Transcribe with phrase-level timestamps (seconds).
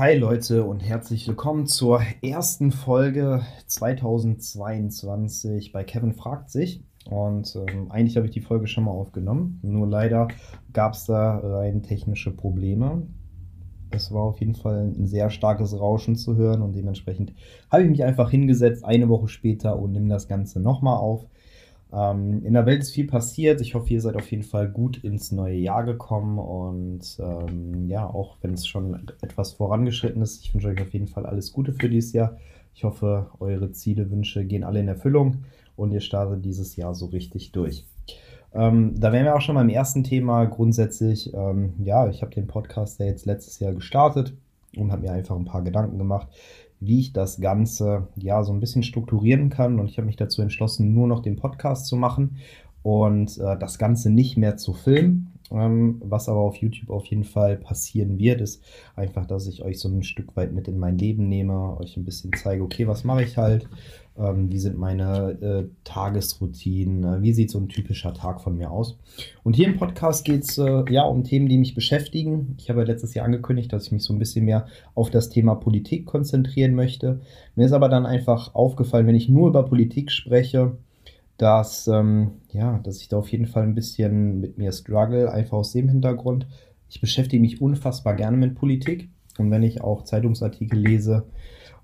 [0.00, 6.82] Hi Leute und herzlich willkommen zur ersten Folge 2022 bei Kevin fragt sich.
[7.10, 10.28] Und ähm, eigentlich habe ich die Folge schon mal aufgenommen, nur leider
[10.72, 13.08] gab es da rein technische Probleme.
[13.90, 17.34] Es war auf jeden Fall ein sehr starkes Rauschen zu hören und dementsprechend
[17.70, 21.26] habe ich mich einfach hingesetzt, eine Woche später und nehme das Ganze nochmal auf.
[21.92, 23.60] Ähm, in der Welt ist viel passiert.
[23.60, 28.06] Ich hoffe, ihr seid auf jeden Fall gut ins neue Jahr gekommen und ähm, ja,
[28.06, 31.72] auch wenn es schon etwas vorangeschritten ist, ich wünsche euch auf jeden Fall alles Gute
[31.72, 32.36] für dieses Jahr.
[32.74, 35.44] Ich hoffe, eure Ziele, Wünsche gehen alle in Erfüllung
[35.76, 37.84] und ihr startet dieses Jahr so richtig durch.
[38.52, 40.44] Ähm, da wären wir auch schon beim ersten Thema.
[40.44, 44.34] Grundsätzlich, ähm, ja, ich habe den Podcast ja jetzt letztes Jahr gestartet
[44.76, 46.28] und habe mir einfach ein paar Gedanken gemacht,
[46.80, 49.78] wie ich das Ganze ja so ein bisschen strukturieren kann.
[49.78, 52.38] Und ich habe mich dazu entschlossen, nur noch den Podcast zu machen
[52.82, 55.32] und äh, das Ganze nicht mehr zu filmen.
[55.52, 58.62] Ähm, was aber auf YouTube auf jeden Fall passieren wird, ist
[58.94, 62.04] einfach, dass ich euch so ein Stück weit mit in mein Leben nehme, euch ein
[62.04, 63.68] bisschen zeige, okay, was mache ich halt,
[64.20, 68.70] ähm, wie sind meine äh, Tagesroutinen, äh, wie sieht so ein typischer Tag von mir
[68.70, 68.98] aus.
[69.42, 72.54] Und hier im Podcast geht es äh, ja um Themen, die mich beschäftigen.
[72.58, 75.54] Ich habe letztes Jahr angekündigt, dass ich mich so ein bisschen mehr auf das Thema
[75.54, 77.20] Politik konzentrieren möchte.
[77.56, 80.76] Mir ist aber dann einfach aufgefallen, wenn ich nur über Politik spreche,
[81.38, 85.56] dass, ähm, ja, dass ich da auf jeden Fall ein bisschen mit mir struggle, einfach
[85.56, 86.46] aus dem Hintergrund.
[86.90, 89.08] Ich beschäftige mich unfassbar gerne mit Politik.
[89.38, 91.24] Und wenn ich auch Zeitungsartikel lese,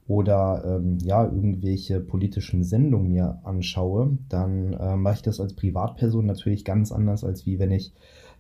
[0.08, 6.26] oder ähm, ja, irgendwelche politischen Sendungen mir anschaue, dann äh, mache ich das als Privatperson
[6.26, 7.92] natürlich ganz anders, als wie wenn ich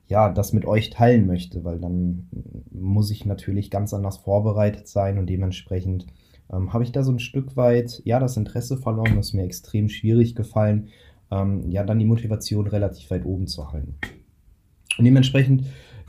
[0.08, 2.28] ja das mit euch teilen möchte, weil dann
[2.70, 6.06] muss ich natürlich ganz anders vorbereitet sein und dementsprechend
[6.52, 9.44] ähm, habe ich da so ein Stück weit ja das Interesse verloren, das ist mir
[9.44, 10.88] extrem schwierig gefallen,
[11.32, 13.96] ähm, ja dann die Motivation relativ weit oben zu halten.
[14.98, 15.64] Und dementsprechend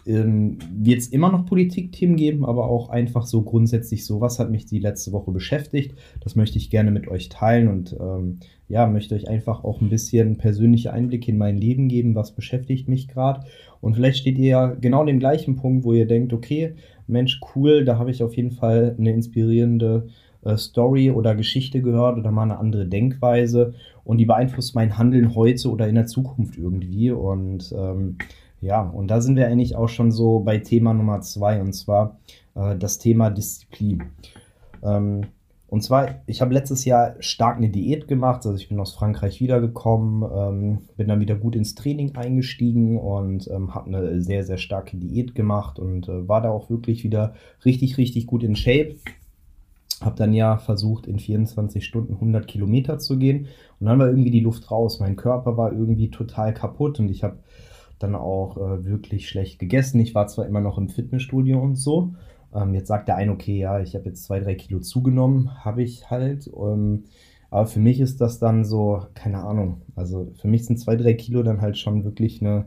[0.07, 4.49] ähm, wird es immer noch Politikthemen geben, aber auch einfach so grundsätzlich so, was hat
[4.49, 5.95] mich die letzte Woche beschäftigt.
[6.21, 9.89] Das möchte ich gerne mit euch teilen und ähm, ja, möchte euch einfach auch ein
[9.89, 13.45] bisschen persönliche Einblicke in mein Leben geben, was beschäftigt mich gerade.
[13.81, 16.73] Und vielleicht steht ihr ja genau an dem gleichen Punkt, wo ihr denkt, okay,
[17.07, 20.07] Mensch, cool, da habe ich auf jeden Fall eine inspirierende
[20.43, 23.73] äh, Story oder Geschichte gehört oder mal eine andere Denkweise
[24.03, 27.11] und die beeinflusst mein Handeln heute oder in der Zukunft irgendwie.
[27.11, 28.17] Und ähm,
[28.61, 32.17] ja, und da sind wir eigentlich auch schon so bei Thema Nummer zwei, und zwar
[32.55, 34.03] äh, das Thema Disziplin.
[34.83, 35.27] Ähm,
[35.69, 39.41] und zwar, ich habe letztes Jahr stark eine Diät gemacht, also ich bin aus Frankreich
[39.41, 44.57] wiedergekommen, ähm, bin dann wieder gut ins Training eingestiegen und ähm, habe eine sehr, sehr
[44.57, 47.33] starke Diät gemacht und äh, war da auch wirklich wieder
[47.65, 48.95] richtig, richtig gut in Shape.
[49.99, 53.47] Habe dann ja versucht, in 24 Stunden 100 Kilometer zu gehen
[53.79, 55.01] und dann war irgendwie die Luft raus.
[55.01, 57.39] Mein Körper war irgendwie total kaputt und ich habe
[57.99, 59.99] dann auch äh, wirklich schlecht gegessen.
[59.99, 62.13] Ich war zwar immer noch im Fitnessstudio und so.
[62.53, 65.83] Ähm, jetzt sagt der eine, okay, ja, ich habe jetzt zwei, drei Kilo zugenommen, habe
[65.83, 66.49] ich halt.
[66.55, 67.05] Ähm,
[67.49, 69.81] aber für mich ist das dann so, keine Ahnung.
[69.95, 72.65] Also für mich sind zwei, drei Kilo dann halt schon wirklich eine,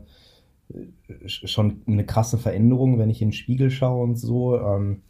[0.73, 4.57] äh, schon eine krasse Veränderung, wenn ich in den Spiegel schaue und so.
[4.59, 5.01] Ähm,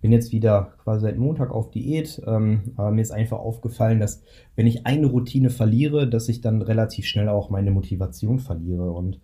[0.00, 4.22] bin jetzt wieder quasi seit Montag auf Diät, ähm, aber mir ist einfach aufgefallen, dass
[4.56, 8.90] wenn ich eine Routine verliere, dass ich dann relativ schnell auch meine Motivation verliere.
[8.90, 9.20] Und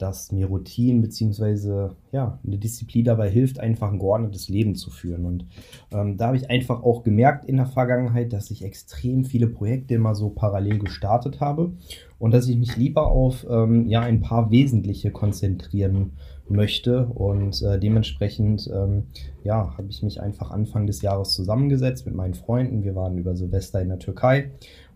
[0.00, 5.24] dass mir Routinen beziehungsweise ja, eine Disziplin dabei hilft, einfach ein geordnetes Leben zu führen.
[5.24, 5.46] Und
[5.92, 9.94] ähm, da habe ich einfach auch gemerkt in der Vergangenheit, dass ich extrem viele Projekte
[9.94, 11.72] immer so parallel gestartet habe
[12.18, 16.12] und dass ich mich lieber auf ähm, ja, ein paar wesentliche konzentrieren
[16.48, 17.06] möchte.
[17.06, 19.04] Und äh, dementsprechend ähm,
[19.44, 22.84] ja, habe ich mich einfach Anfang des Jahres zusammengesetzt mit meinen Freunden.
[22.84, 24.50] Wir waren über Silvester in der Türkei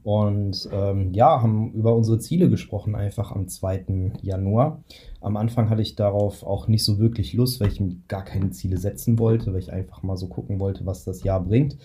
[0.05, 4.13] und ähm, ja, haben über unsere Ziele gesprochen, einfach am 2.
[4.21, 4.85] Januar.
[5.23, 8.77] Am Anfang hatte ich darauf auch nicht so wirklich Lust, weil ich gar keine Ziele
[8.77, 11.79] setzen wollte, weil ich einfach mal so gucken wollte, was das Jahr bringt.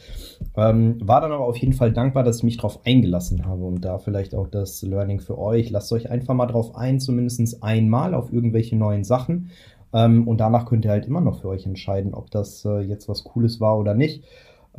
[0.57, 3.85] Ähm, war dann aber auf jeden Fall dankbar, dass ich mich darauf eingelassen habe und
[3.85, 5.69] da vielleicht auch das Learning für euch.
[5.69, 9.51] Lasst euch einfach mal drauf ein, zumindest einmal auf irgendwelche neuen Sachen.
[9.93, 13.07] Ähm, und danach könnt ihr halt immer noch für euch entscheiden, ob das äh, jetzt
[13.07, 14.25] was Cooles war oder nicht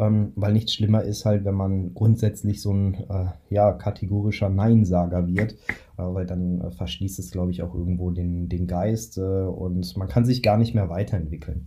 [0.00, 5.26] ähm, weil nichts schlimmer ist halt, wenn man grundsätzlich so ein äh, ja, kategorischer Neinsager
[5.26, 9.20] wird, äh, weil dann äh, verschließt es, glaube ich, auch irgendwo den, den Geist äh,
[9.20, 11.66] und man kann sich gar nicht mehr weiterentwickeln.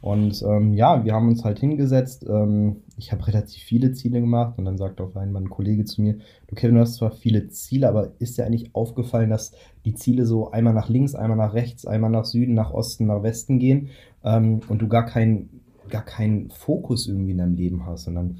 [0.00, 2.24] Und ähm, ja, wir haben uns halt hingesetzt.
[2.28, 6.02] Ähm, ich habe relativ viele Ziele gemacht und dann sagt auf einmal ein Kollege zu
[6.02, 9.52] mir, du Kevin, du hast zwar viele Ziele, aber ist dir eigentlich aufgefallen, dass
[9.84, 13.24] die Ziele so einmal nach links, einmal nach rechts, einmal nach Süden, nach Osten, nach
[13.24, 13.88] Westen gehen
[14.24, 15.57] ähm, und du gar keinen
[15.88, 18.06] gar keinen Fokus irgendwie in deinem Leben hast.
[18.06, 18.38] Dann,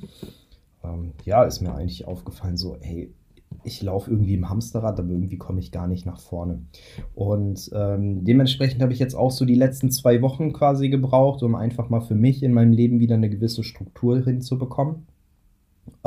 [0.84, 3.12] ähm, ja, ist mir eigentlich aufgefallen, so, hey,
[3.64, 6.62] ich laufe irgendwie im Hamsterrad, aber irgendwie komme ich gar nicht nach vorne.
[7.14, 11.54] Und ähm, dementsprechend habe ich jetzt auch so die letzten zwei Wochen quasi gebraucht, um
[11.54, 15.06] einfach mal für mich in meinem Leben wieder eine gewisse Struktur hinzubekommen.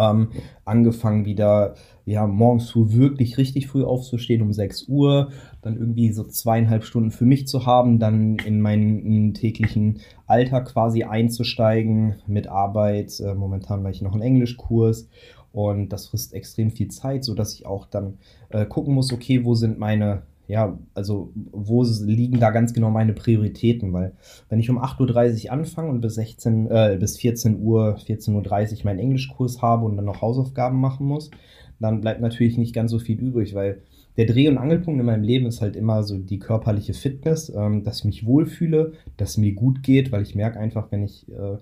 [0.01, 0.29] Ähm,
[0.65, 1.75] angefangen wieder,
[2.05, 5.31] ja, morgens früh wirklich richtig früh aufzustehen, um 6 Uhr,
[5.61, 11.03] dann irgendwie so zweieinhalb Stunden für mich zu haben, dann in meinen täglichen Alltag quasi
[11.03, 13.19] einzusteigen mit Arbeit.
[13.19, 15.07] Äh, momentan mache ich noch einen Englischkurs
[15.51, 18.17] und das frisst extrem viel Zeit, sodass ich auch dann
[18.49, 23.13] äh, gucken muss, okay, wo sind meine ja, also wo liegen da ganz genau meine
[23.13, 23.93] Prioritäten?
[23.93, 24.11] Weil
[24.49, 28.85] wenn ich um 8.30 Uhr anfange und bis 16, äh, bis 14 Uhr, 14.30 Uhr
[28.85, 31.31] meinen Englischkurs habe und dann noch Hausaufgaben machen muss,
[31.79, 33.81] dann bleibt natürlich nicht ganz so viel übrig, weil
[34.17, 37.85] der Dreh- und Angelpunkt in meinem Leben ist halt immer so die körperliche Fitness, ähm,
[37.85, 41.29] dass ich mich wohlfühle, dass es mir gut geht, weil ich merke einfach, wenn ich
[41.29, 41.59] äh,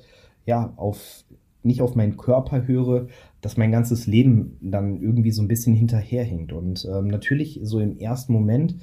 [0.48, 1.26] ja auf
[1.70, 3.08] nicht auf meinen Körper höre,
[3.42, 6.52] dass mein ganzes Leben dann irgendwie so ein bisschen hinterherhinkt.
[6.52, 8.76] Und ähm, natürlich so im ersten Moment,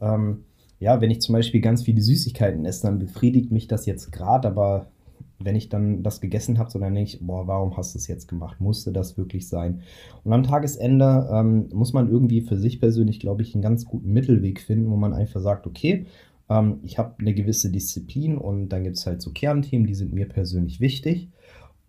[0.00, 0.44] ähm,
[0.78, 4.46] ja, wenn ich zum Beispiel ganz viele Süßigkeiten esse, dann befriedigt mich das jetzt gerade,
[4.48, 4.88] aber
[5.40, 8.06] wenn ich dann das gegessen habe, so dann denke ich, boah, warum hast du es
[8.06, 8.60] jetzt gemacht?
[8.60, 9.80] Musste das wirklich sein?
[10.22, 14.12] Und am Tagesende ähm, muss man irgendwie für sich persönlich, glaube ich, einen ganz guten
[14.12, 16.06] Mittelweg finden, wo man einfach sagt, okay,
[16.48, 20.12] ähm, ich habe eine gewisse Disziplin und dann gibt es halt so Kernthemen, die sind
[20.12, 21.30] mir persönlich wichtig.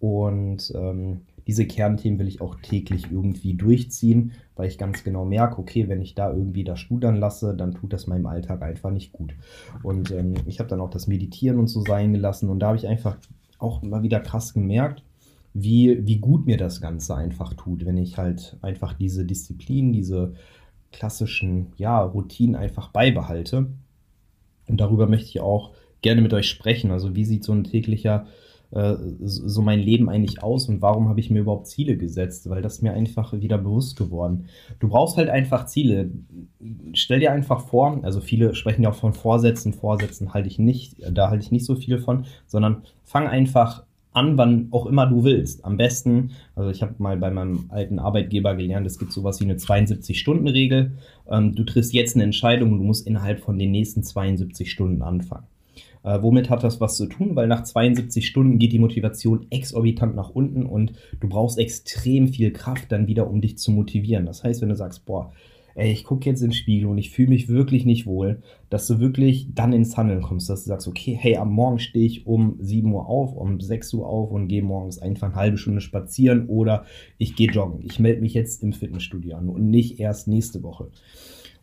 [0.05, 5.57] Und ähm, diese Kernthemen will ich auch täglich irgendwie durchziehen, weil ich ganz genau merke,
[5.57, 9.13] okay, wenn ich da irgendwie das studern lasse, dann tut das meinem Alltag einfach nicht
[9.13, 9.33] gut.
[9.81, 12.77] Und ähm, ich habe dann auch das Meditieren und so sein gelassen und da habe
[12.77, 13.17] ich einfach
[13.57, 15.01] auch immer wieder krass gemerkt,
[15.55, 20.35] wie, wie gut mir das Ganze einfach tut, wenn ich halt einfach diese Disziplin, diese
[20.91, 23.71] klassischen ja, Routinen einfach beibehalte.
[24.67, 25.71] Und darüber möchte ich auch
[26.03, 26.91] gerne mit euch sprechen.
[26.91, 28.44] Also wie sieht so ein täglicher äh,
[28.75, 32.49] so mein Leben eigentlich aus und warum habe ich mir überhaupt Ziele gesetzt?
[32.49, 34.45] Weil das mir einfach wieder bewusst geworden.
[34.79, 36.11] Du brauchst halt einfach Ziele.
[36.93, 39.71] Stell dir einfach vor, also viele sprechen ja auch von Vorsätzen.
[39.71, 44.37] Vorsätzen halte ich nicht, da halte ich nicht so viel von, sondern fang einfach an,
[44.37, 45.63] wann auch immer du willst.
[45.63, 49.45] Am besten, also ich habe mal bei meinem alten Arbeitgeber gelernt, es gibt sowas wie
[49.45, 50.91] eine 72-Stunden-Regel.
[51.29, 55.01] Ähm, du triffst jetzt eine Entscheidung und du musst innerhalb von den nächsten 72 Stunden
[55.01, 55.47] anfangen.
[56.05, 57.35] Äh, womit hat das was zu tun?
[57.35, 62.51] Weil nach 72 Stunden geht die Motivation exorbitant nach unten und du brauchst extrem viel
[62.51, 64.27] Kraft dann wieder, um dich zu motivieren.
[64.27, 65.33] Das heißt, wenn du sagst, boah,
[65.75, 68.87] ey, ich gucke jetzt in den Spiegel und ich fühle mich wirklich nicht wohl, dass
[68.87, 72.25] du wirklich dann ins Handeln kommst, dass du sagst, okay, hey, am Morgen stehe ich
[72.25, 75.81] um 7 Uhr auf, um 6 Uhr auf und gehe morgens einfach eine halbe Stunde
[75.81, 76.85] spazieren oder
[77.17, 77.81] ich gehe joggen.
[77.85, 80.89] Ich melde mich jetzt im Fitnessstudio an und nicht erst nächste Woche.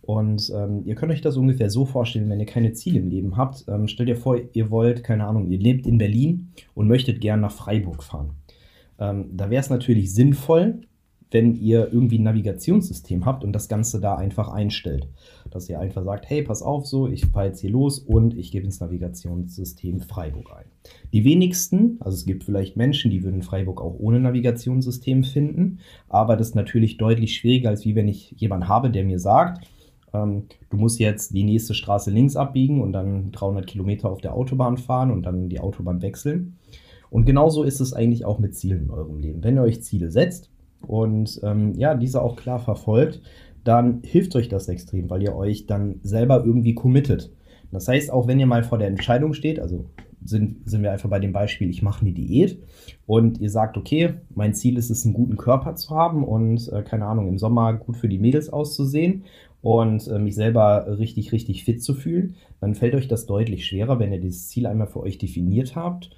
[0.02, 3.36] Und ähm, ihr könnt euch das ungefähr so vorstellen, wenn ihr keine Ziele im Leben
[3.36, 3.64] habt.
[3.68, 7.40] Ähm, stellt ihr vor, ihr wollt, keine Ahnung, ihr lebt in Berlin und möchtet gern
[7.40, 8.32] nach Freiburg fahren.
[8.98, 10.82] Ähm, da wäre es natürlich sinnvoll,
[11.32, 15.08] wenn ihr irgendwie ein Navigationssystem habt und das Ganze da einfach einstellt.
[15.50, 18.52] Dass ihr einfach sagt, hey, pass auf, so, ich fahre jetzt hier los und ich
[18.52, 20.66] gebe ins Navigationssystem Freiburg ein.
[21.12, 26.36] Die wenigsten, also es gibt vielleicht Menschen, die würden Freiburg auch ohne Navigationssystem finden, aber
[26.36, 29.66] das ist natürlich deutlich schwieriger, als wie wenn ich jemanden habe, der mir sagt,
[30.12, 34.34] ähm, du musst jetzt die nächste Straße links abbiegen und dann 300 Kilometer auf der
[34.34, 36.58] Autobahn fahren und dann die Autobahn wechseln.
[37.10, 39.44] Und genauso ist es eigentlich auch mit Zielen in eurem Leben.
[39.44, 40.51] Wenn ihr euch Ziele setzt
[40.86, 43.20] und ähm, ja, diese auch klar verfolgt,
[43.64, 47.30] dann hilft euch das extrem, weil ihr euch dann selber irgendwie committet.
[47.70, 49.86] Das heißt, auch wenn ihr mal vor der Entscheidung steht, also
[50.24, 52.58] sind, sind wir einfach bei dem Beispiel, ich mache eine Diät
[53.06, 56.82] und ihr sagt, okay, mein Ziel ist es, einen guten Körper zu haben und äh,
[56.82, 59.24] keine Ahnung, im Sommer gut für die Mädels auszusehen
[59.62, 63.98] und äh, mich selber richtig, richtig fit zu fühlen, dann fällt euch das deutlich schwerer,
[63.98, 66.10] wenn ihr dieses Ziel einmal für euch definiert habt,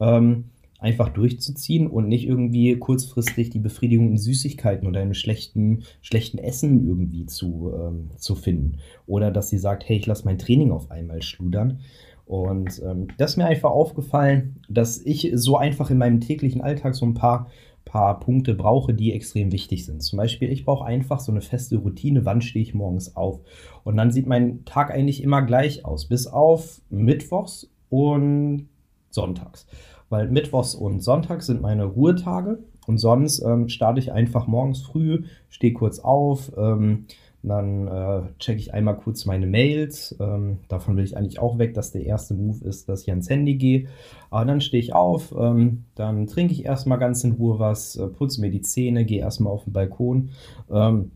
[0.00, 0.44] ähm,
[0.80, 6.86] einfach durchzuziehen und nicht irgendwie kurzfristig die Befriedigung in Süßigkeiten oder in schlechten, schlechten Essen
[6.86, 8.78] irgendwie zu, ähm, zu finden.
[9.06, 11.80] Oder dass sie sagt, hey, ich lasse mein Training auf einmal schludern.
[12.24, 16.94] Und ähm, das ist mir einfach aufgefallen, dass ich so einfach in meinem täglichen Alltag
[16.94, 17.48] so ein paar
[17.84, 20.02] paar Punkte brauche, die extrem wichtig sind.
[20.02, 23.40] Zum Beispiel, ich brauche einfach so eine feste Routine, wann stehe ich morgens auf.
[23.82, 28.68] Und dann sieht mein Tag eigentlich immer gleich aus, bis auf Mittwochs und
[29.10, 29.66] Sonntags.
[30.10, 35.22] Weil Mittwochs und Sonntags sind meine Ruhetage und sonst ähm, starte ich einfach morgens früh,
[35.48, 37.06] stehe kurz auf, ähm,
[37.42, 40.14] dann äh, checke ich einmal kurz meine Mails.
[40.20, 43.30] Ähm, davon will ich eigentlich auch weg, dass der erste Move ist, dass ich ans
[43.30, 43.86] Handy gehe.
[44.28, 48.08] Aber dann stehe ich auf, ähm, dann trinke ich erstmal ganz in Ruhe was, äh,
[48.08, 50.30] putze mir die Zähne, gehe erstmal auf den Balkon.
[50.70, 51.12] Ähm,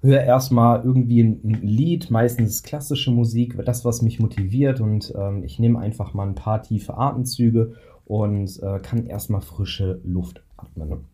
[0.00, 4.80] höre erstmal irgendwie ein, ein, Lied, meistens klassische Musik, das, was mich motiviert.
[4.80, 7.74] Und ähm, ich nehme einfach mal ein paar tiefe Atemzüge
[8.06, 11.04] und äh, kann erstmal frische Luft atmen.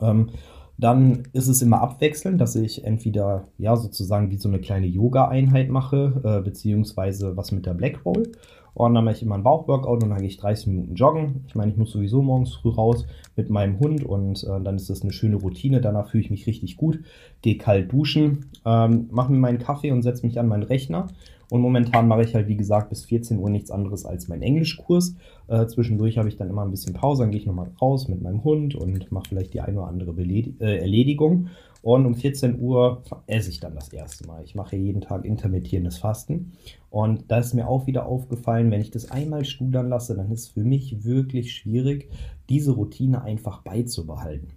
[0.00, 0.30] Ähm,
[0.78, 5.68] Dann ist es immer abwechselnd, dass ich entweder ja sozusagen wie so eine kleine Yoga-Einheit
[5.68, 8.32] mache, äh, beziehungsweise was mit der Black Roll.
[8.74, 11.44] Und dann mache ich immer ein Bauchworkout und dann gehe ich 30 Minuten joggen.
[11.46, 14.88] Ich meine, ich muss sowieso morgens früh raus mit meinem Hund und äh, dann ist
[14.88, 15.82] das eine schöne Routine.
[15.82, 17.00] Danach fühle ich mich richtig gut,
[17.42, 21.08] gehe kalt duschen, ähm, mache mir meinen Kaffee und setze mich an meinen Rechner.
[21.52, 25.16] Und momentan mache ich halt, wie gesagt, bis 14 Uhr nichts anderes als meinen Englischkurs.
[25.48, 28.22] Äh, zwischendurch habe ich dann immer ein bisschen Pause, dann gehe ich nochmal raus mit
[28.22, 31.48] meinem Hund und mache vielleicht die eine oder andere Beled äh, Erledigung.
[31.82, 34.42] Und um 14 Uhr esse ich dann das erste Mal.
[34.44, 36.52] Ich mache jeden Tag intermittierendes Fasten.
[36.88, 40.40] Und da ist mir auch wieder aufgefallen, wenn ich das einmal studern lasse, dann ist
[40.40, 42.08] es für mich wirklich schwierig,
[42.48, 44.48] diese Routine einfach beizubehalten.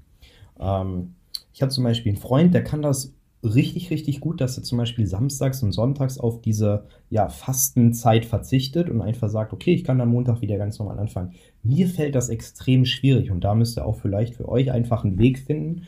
[0.62, 1.16] Ähm,
[1.54, 3.14] ich habe zum Beispiel einen Freund, der kann das
[3.48, 8.90] richtig, richtig gut, dass er zum Beispiel samstags und sonntags auf diese ja, Fastenzeit verzichtet
[8.90, 11.34] und einfach sagt, okay, ich kann am Montag wieder ganz normal anfangen.
[11.64, 15.18] Mir fällt das extrem schwierig und da müsst ihr auch vielleicht für euch einfach einen
[15.18, 15.84] Weg finden,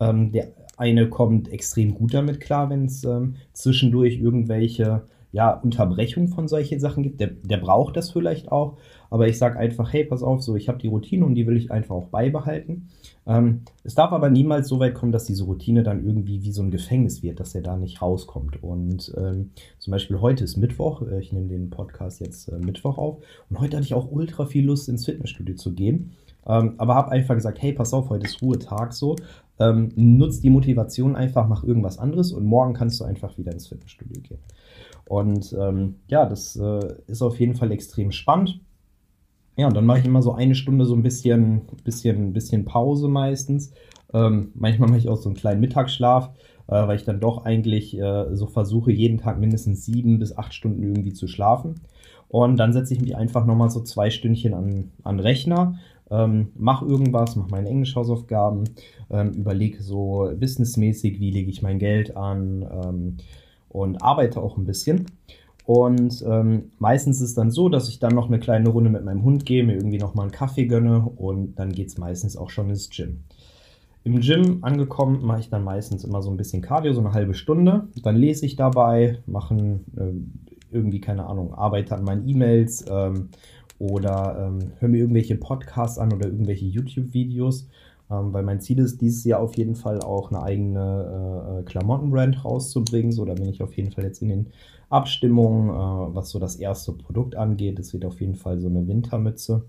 [0.00, 5.02] ähm, der eine kommt extrem gut damit klar, wenn es ähm, zwischendurch irgendwelche
[5.32, 7.20] ja, Unterbrechungen von solchen Sachen gibt.
[7.20, 8.76] Der, der braucht das vielleicht auch.
[9.10, 11.56] Aber ich sage einfach, hey, pass auf, so, ich habe die Routine und die will
[11.56, 12.88] ich einfach auch beibehalten.
[13.26, 16.62] Ähm, es darf aber niemals so weit kommen, dass diese Routine dann irgendwie wie so
[16.62, 18.62] ein Gefängnis wird, dass er da nicht rauskommt.
[18.62, 22.98] Und ähm, zum Beispiel heute ist Mittwoch, äh, ich nehme den Podcast jetzt äh, Mittwoch
[22.98, 23.18] auf.
[23.48, 26.12] Und heute hatte ich auch ultra viel Lust, ins Fitnessstudio zu gehen.
[26.46, 29.14] Ähm, aber habe einfach gesagt, hey, pass auf, heute ist Ruhetag so.
[29.60, 33.68] Ähm, nutz die Motivation einfach, mach irgendwas anderes und morgen kannst du einfach wieder ins
[33.68, 34.40] Fitnessstudio gehen.
[35.06, 38.60] Und ähm, ja, das äh, ist auf jeden Fall extrem spannend.
[39.56, 43.08] Ja, und dann mache ich immer so eine Stunde so ein bisschen, bisschen, bisschen Pause
[43.08, 43.72] meistens.
[44.14, 46.30] Ähm, manchmal mache ich auch so einen kleinen Mittagsschlaf,
[46.68, 50.54] äh, weil ich dann doch eigentlich äh, so versuche, jeden Tag mindestens sieben bis acht
[50.54, 51.80] Stunden irgendwie zu schlafen.
[52.28, 55.78] Und dann setze ich mich einfach nochmal so zwei Stündchen an, an Rechner
[56.12, 58.64] ähm, mach irgendwas, mach meine Englischhausaufgaben,
[59.10, 63.16] ähm, überlege so businessmäßig, wie lege ich mein Geld an ähm,
[63.70, 65.06] und arbeite auch ein bisschen.
[65.64, 69.04] Und ähm, meistens ist es dann so, dass ich dann noch eine kleine Runde mit
[69.04, 72.50] meinem Hund gehe, mir irgendwie nochmal einen Kaffee gönne und dann geht es meistens auch
[72.50, 73.20] schon ins Gym.
[74.04, 77.34] Im Gym angekommen mache ich dann meistens immer so ein bisschen Cardio, so eine halbe
[77.34, 77.86] Stunde.
[78.02, 80.12] Dann lese ich dabei, mache äh,
[80.72, 83.28] irgendwie, keine Ahnung, arbeite an meinen E-Mails ähm,
[83.78, 87.68] oder ähm, höre mir irgendwelche Podcasts an oder irgendwelche YouTube-Videos,
[88.12, 91.62] ähm, weil mein Ziel ist, dieses Jahr auf jeden Fall auch eine eigene äh, äh,
[91.62, 93.12] Klamottenbrand rauszubringen.
[93.12, 94.46] So, da bin ich auf jeden Fall jetzt in den
[94.90, 97.78] Abstimmungen, äh, was so das erste Produkt angeht.
[97.78, 99.64] Es wird auf jeden Fall so eine Wintermütze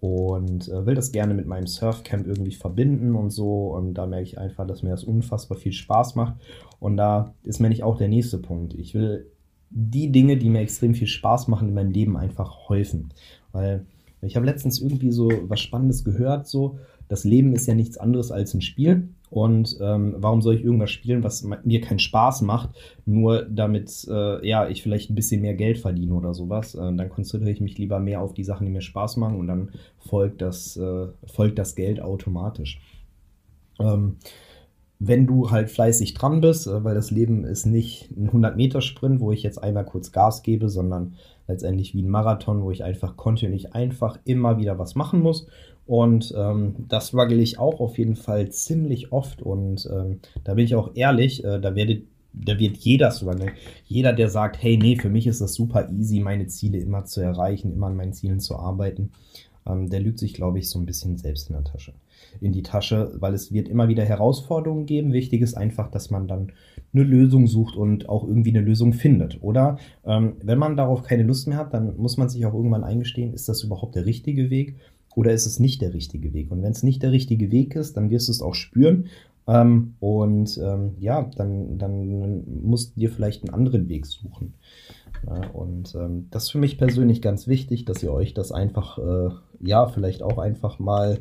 [0.00, 3.68] und äh, will das gerne mit meinem Surfcamp irgendwie verbinden und so.
[3.68, 6.34] Und da merke ich einfach, dass mir das unfassbar viel Spaß macht.
[6.80, 8.74] Und da ist mir nicht auch der nächste Punkt.
[8.74, 9.30] Ich will
[9.70, 13.10] die Dinge, die mir extrem viel Spaß machen in meinem Leben, einfach häufen.
[13.52, 13.86] Weil
[14.20, 16.78] ich habe letztens irgendwie so was Spannendes gehört, so,
[17.10, 19.08] das Leben ist ja nichts anderes als ein Spiel.
[19.30, 22.70] Und ähm, warum soll ich irgendwas spielen, was mir keinen Spaß macht,
[23.04, 26.76] nur damit äh, ja, ich vielleicht ein bisschen mehr Geld verdiene oder sowas.
[26.76, 29.48] Äh, dann konzentriere ich mich lieber mehr auf die Sachen, die mir Spaß machen und
[29.48, 32.80] dann folgt das, äh, folgt das Geld automatisch.
[33.80, 34.16] Ähm,
[35.00, 39.32] wenn du halt fleißig dran bist, äh, weil das Leben ist nicht ein 100-Meter-Sprint, wo
[39.32, 41.14] ich jetzt einmal kurz Gas gebe, sondern
[41.48, 45.46] letztendlich wie ein Marathon, wo ich einfach kontinuierlich einfach immer wieder was machen muss.
[45.90, 49.42] Und ähm, das waggle ich auch auf jeden Fall ziemlich oft.
[49.42, 53.50] Und ähm, da bin ich auch ehrlich, äh, da werdet da wird jeder struggeln.
[53.86, 57.20] Jeder, der sagt, hey, nee, für mich ist das super easy, meine Ziele immer zu
[57.20, 59.10] erreichen, immer an meinen Zielen zu arbeiten,
[59.66, 61.92] ähm, der lügt sich, glaube ich, so ein bisschen selbst in der Tasche
[62.40, 65.12] in die Tasche, weil es wird immer wieder Herausforderungen geben.
[65.12, 66.52] Wichtig ist einfach, dass man dann
[66.92, 69.42] eine Lösung sucht und auch irgendwie eine Lösung findet.
[69.42, 72.84] Oder ähm, wenn man darauf keine Lust mehr hat, dann muss man sich auch irgendwann
[72.84, 74.76] eingestehen, ist das überhaupt der richtige Weg
[75.14, 76.50] oder ist es nicht der richtige Weg?
[76.50, 79.06] Und wenn es nicht der richtige Weg ist, dann wirst du es auch spüren.
[79.46, 84.54] Ähm, und ähm, ja, dann, dann musst du dir vielleicht einen anderen Weg suchen.
[85.26, 88.98] Ja, und ähm, das ist für mich persönlich ganz wichtig, dass ihr euch das einfach,
[88.98, 91.18] äh, ja, vielleicht auch einfach mal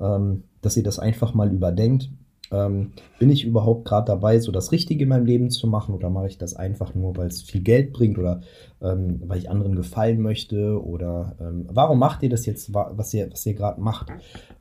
[0.00, 2.10] ähm, dass ihr das einfach mal überdenkt.
[2.54, 6.08] Ähm, bin ich überhaupt gerade dabei, so das Richtige in meinem Leben zu machen oder
[6.10, 8.42] mache ich das einfach nur, weil es viel Geld bringt oder
[8.80, 13.30] ähm, weil ich anderen gefallen möchte oder ähm, warum macht ihr das jetzt, was ihr,
[13.32, 14.08] was ihr gerade macht?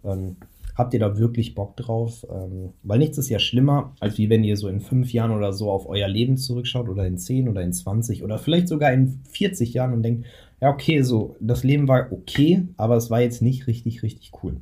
[0.04, 0.38] Ähm,
[0.76, 2.26] habt ihr da wirklich Bock drauf?
[2.30, 5.54] Ähm, weil nichts ist ja schlimmer, als wie wenn ihr so in fünf Jahren oder
[5.54, 9.20] so auf euer Leben zurückschaut oder in zehn oder in 20 oder vielleicht sogar in
[9.30, 10.26] 40 Jahren und denkt,
[10.62, 14.58] ja, okay, so das Leben war okay, aber es war jetzt nicht richtig, richtig cool.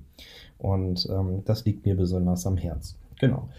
[0.57, 3.00] Und ähm, das liegt mir besonders am Herzen.
[3.21, 3.49] Genau.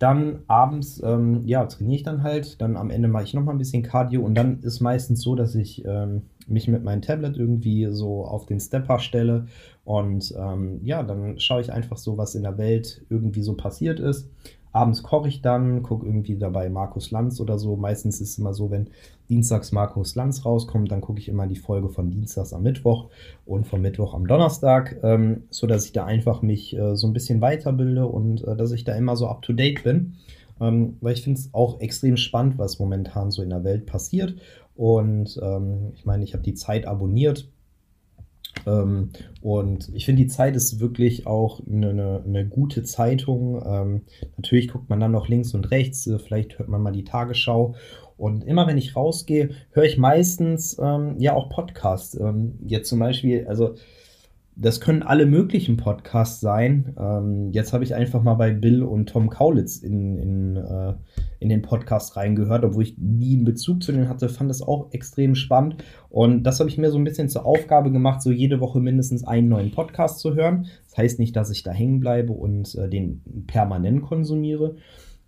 [0.00, 2.60] Dann abends, ähm, ja, trainiere ich dann halt.
[2.60, 5.54] Dann am Ende mache ich nochmal ein bisschen Cardio und dann ist meistens so, dass
[5.54, 9.46] ich ähm, mich mit meinem Tablet irgendwie so auf den Stepper stelle
[9.84, 14.00] und ähm, ja, dann schaue ich einfach so, was in der Welt irgendwie so passiert
[14.00, 14.28] ist.
[14.72, 17.76] Abends koche ich dann, gucke irgendwie dabei Markus Lanz oder so.
[17.76, 18.88] Meistens ist es immer so, wenn
[19.28, 23.10] dienstags Markus Lanz rauskommt, dann gucke ich immer die Folge von Dienstags am Mittwoch
[23.44, 27.40] und vom Mittwoch am Donnerstag, ähm, so ich da einfach mich äh, so ein bisschen
[27.40, 30.14] weiterbilde und äh, dass ich da immer so up to date bin.
[30.60, 34.34] Ähm, weil ich finde es auch extrem spannend, was momentan so in der Welt passiert.
[34.76, 37.48] Und ähm, ich meine, ich habe die Zeit abonniert
[38.66, 43.62] ähm, und ich finde, die Zeit ist wirklich auch eine, eine, eine gute Zeitung.
[43.64, 44.02] Ähm,
[44.36, 47.74] natürlich guckt man dann noch links und rechts, äh, vielleicht hört man mal die Tagesschau.
[48.16, 52.14] Und immer wenn ich rausgehe, höre ich meistens ähm, ja auch Podcasts.
[52.14, 53.74] Ähm, jetzt zum Beispiel, also
[54.54, 56.94] das können alle möglichen Podcasts sein.
[56.98, 60.94] Ähm, jetzt habe ich einfach mal bei Bill und Tom Kaulitz in, in, äh,
[61.40, 64.92] in den Podcast reingehört, obwohl ich nie einen Bezug zu denen hatte, fand das auch
[64.92, 65.82] extrem spannend.
[66.10, 69.26] Und das habe ich mir so ein bisschen zur Aufgabe gemacht, so jede Woche mindestens
[69.26, 70.66] einen neuen Podcast zu hören.
[70.84, 74.76] Das heißt nicht, dass ich da hängen bleibe und äh, den permanent konsumiere.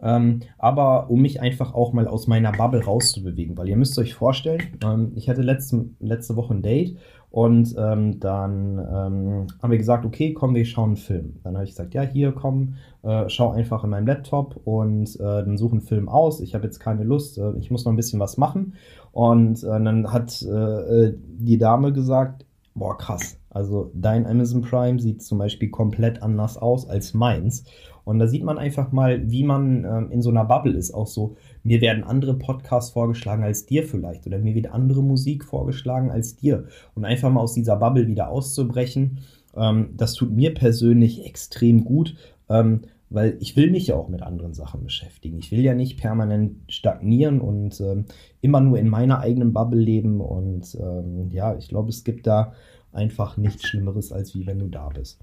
[0.02, 4.12] Ähm, aber um mich einfach auch mal aus meiner Bubble rauszubewegen, weil ihr müsst euch
[4.12, 6.98] vorstellen, ähm, ich hatte letzte, letzte Woche ein Date
[7.34, 11.40] und ähm, dann ähm, haben wir gesagt, okay, komm, wir schauen einen Film.
[11.42, 15.18] Dann habe ich gesagt, ja, hier, komm, äh, schau einfach in meinem Laptop und äh,
[15.18, 16.38] dann suche einen Film aus.
[16.38, 18.74] Ich habe jetzt keine Lust, äh, ich muss noch ein bisschen was machen.
[19.10, 23.36] Und äh, dann hat äh, die Dame gesagt, boah, krass.
[23.50, 27.64] Also dein Amazon Prime sieht zum Beispiel komplett anders aus als meins.
[28.04, 30.94] Und da sieht man einfach mal, wie man ähm, in so einer Bubble ist.
[30.94, 34.26] Auch so, mir werden andere Podcasts vorgeschlagen als dir vielleicht.
[34.26, 36.66] Oder mir wird andere Musik vorgeschlagen als dir.
[36.94, 39.20] Und einfach mal aus dieser Bubble wieder auszubrechen,
[39.56, 42.16] ähm, das tut mir persönlich extrem gut.
[42.48, 45.38] Ähm, weil ich will mich ja auch mit anderen Sachen beschäftigen.
[45.38, 48.06] Ich will ja nicht permanent stagnieren und ähm,
[48.40, 50.20] immer nur in meiner eigenen Bubble leben.
[50.20, 52.54] Und ähm, ja, ich glaube, es gibt da
[52.92, 55.20] einfach nichts Schlimmeres, als wie wenn du da bist.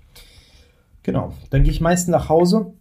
[1.04, 2.74] Genau, dann gehe ich meistens nach Hause,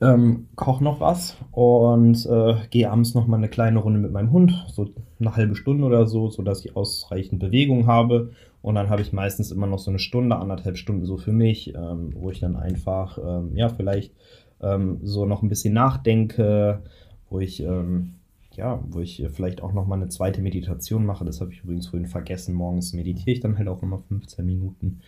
[0.00, 4.30] ähm, koche noch was und äh, gehe abends noch mal eine kleine Runde mit meinem
[4.30, 4.88] Hund, so
[5.18, 8.30] eine halbe Stunde oder so, sodass ich ausreichend Bewegung habe.
[8.62, 11.74] Und dann habe ich meistens immer noch so eine Stunde, anderthalb Stunden so für mich,
[11.74, 14.12] ähm, wo ich dann einfach, ähm, ja, vielleicht
[14.60, 16.82] ähm, so noch ein bisschen nachdenke,
[17.30, 18.14] wo ich, ähm,
[18.52, 21.24] ja, wo ich vielleicht auch noch mal eine zweite Meditation mache.
[21.24, 22.54] Das habe ich übrigens vorhin vergessen.
[22.54, 25.00] Morgens meditiere ich dann halt auch immer 15 Minuten.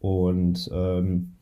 [0.00, 1.32] Und ähm,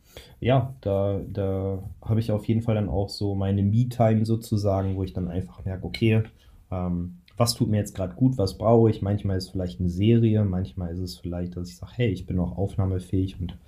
[0.40, 5.02] ja, da, da habe ich auf jeden Fall dann auch so meine Me-Time sozusagen, wo
[5.02, 6.22] ich dann einfach merke, okay,
[6.70, 9.02] ähm, was tut mir jetzt gerade gut, was brauche ich.
[9.02, 12.26] Manchmal ist es vielleicht eine Serie, manchmal ist es vielleicht, dass ich sage, hey, ich
[12.26, 13.58] bin noch aufnahmefähig und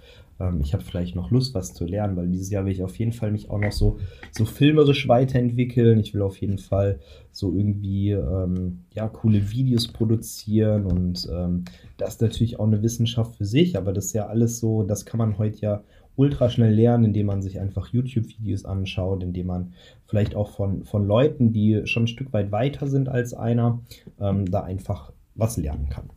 [0.41, 2.99] ähm, ich habe vielleicht noch Lust, was zu lernen, weil dieses Jahr will ich auf
[2.99, 3.99] jeden Fall mich auch noch so,
[4.31, 5.99] so filmerisch weiterentwickeln.
[5.99, 11.65] Ich will auf jeden Fall so irgendwie ähm, ja, coole Videos produzieren und ähm,
[11.99, 15.05] das ist natürlich auch eine Wissenschaft für sich, aber das ist ja alles so, das
[15.05, 15.83] kann man heute ja
[16.19, 19.73] ultra schnell lernen, indem man sich einfach YouTube-Videos anschaut, indem man
[20.07, 23.81] vielleicht auch von, von Leuten, die schon ein Stück weit weiter sind als einer,
[24.21, 26.11] ähm, da einfach was lernen kann.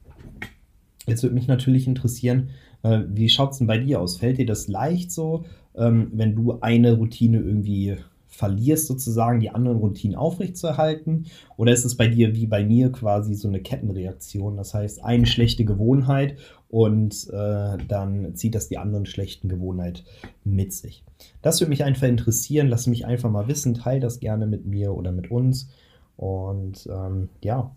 [1.06, 2.50] Jetzt würde mich natürlich interessieren,
[2.84, 4.18] äh, wie schaut es denn bei dir aus?
[4.18, 9.78] Fällt dir das leicht so, ähm, wenn du eine Routine irgendwie verlierst, sozusagen die anderen
[9.78, 11.26] Routinen aufrechtzuerhalten?
[11.58, 14.58] Oder ist es bei dir wie bei mir quasi so eine Kettenreaktion?
[14.58, 16.38] Das heißt, eine schlechte Gewohnheit
[16.72, 20.06] und äh, dann zieht das die anderen schlechten Gewohnheiten
[20.46, 21.04] mit sich.
[21.42, 22.70] Das würde mich einfach interessieren.
[22.70, 23.74] Lass mich einfach mal wissen.
[23.74, 25.70] Teil das gerne mit mir oder mit uns.
[26.16, 27.76] Und ähm, ja,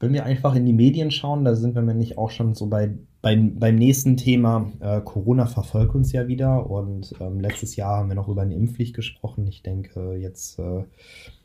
[0.00, 2.94] wenn wir einfach in die Medien schauen, da sind wir nämlich auch schon so bei
[3.22, 8.08] beim, beim nächsten Thema, äh, Corona verfolgt uns ja wieder und ähm, letztes Jahr haben
[8.08, 9.46] wir noch über eine Impfpflicht gesprochen.
[9.46, 10.84] Ich denke jetzt, äh,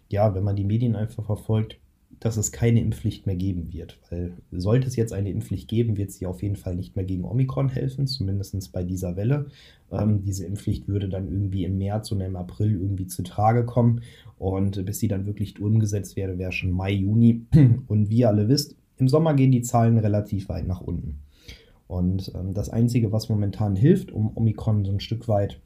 [0.09, 1.77] ja, wenn man die Medien einfach verfolgt,
[2.25, 3.99] dass es keine Impfpflicht mehr geben wird.
[4.09, 7.23] Weil sollte es jetzt eine Impfpflicht geben, wird sie auf jeden Fall nicht mehr gegen
[7.23, 9.45] Omikron helfen, zumindest bei dieser Welle.
[9.91, 14.01] Ähm, diese Impfpflicht würde dann irgendwie im März oder im April irgendwie zu Trage kommen.
[14.39, 17.45] Und bis sie dann wirklich umgesetzt wäre, wäre schon Mai, Juni.
[17.87, 21.19] Und wie ihr alle wisst, im Sommer gehen die Zahlen relativ weit nach unten.
[21.85, 25.61] Und ähm, das Einzige, was momentan hilft, um Omikron so ein Stück weit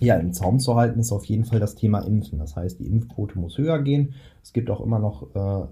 [0.00, 2.38] ja, im Zaum zu halten, ist auf jeden Fall das Thema Impfen.
[2.38, 4.14] Das heißt, die Impfquote muss höher gehen.
[4.42, 5.66] Es gibt auch immer noch, äh,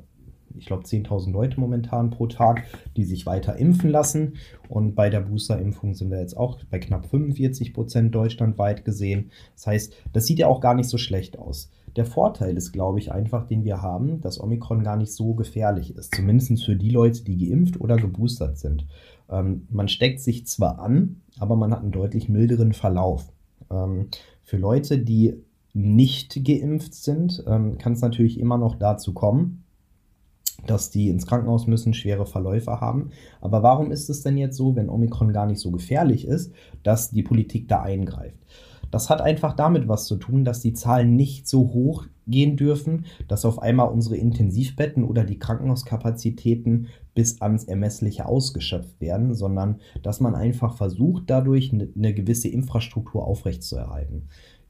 [0.57, 2.65] ich glaube, 10.000 Leute momentan pro Tag,
[2.97, 4.35] die sich weiter impfen lassen.
[4.69, 9.31] Und bei der Boosterimpfung sind wir jetzt auch bei knapp 45 Prozent deutschlandweit gesehen.
[9.55, 11.71] Das heißt, das sieht ja auch gar nicht so schlecht aus.
[11.97, 15.97] Der Vorteil ist, glaube ich, einfach, den wir haben, dass Omikron gar nicht so gefährlich
[15.97, 16.15] ist.
[16.15, 18.87] Zumindest für die Leute, die geimpft oder geboostert sind.
[19.31, 23.33] Ähm, man steckt sich zwar an, aber man hat einen deutlich milderen Verlauf.
[23.71, 24.09] Ähm,
[24.43, 25.43] für Leute, die
[25.75, 29.65] nicht geimpft sind, ähm, kann es natürlich immer noch dazu kommen,
[30.67, 33.11] dass die ins Krankenhaus müssen, schwere Verläufe haben.
[33.41, 36.53] Aber warum ist es denn jetzt so, wenn Omikron gar nicht so gefährlich ist,
[36.83, 38.39] dass die Politik da eingreift?
[38.91, 43.07] Das hat einfach damit was zu tun, dass die Zahlen nicht so hoch gehen dürfen,
[43.27, 50.21] dass auf einmal unsere Intensivbetten oder die Krankenhauskapazitäten bis ans Ermessliche ausgeschöpft werden, sondern dass
[50.21, 54.29] man einfach versucht, dadurch eine gewisse Infrastruktur aufrechtzuerhalten.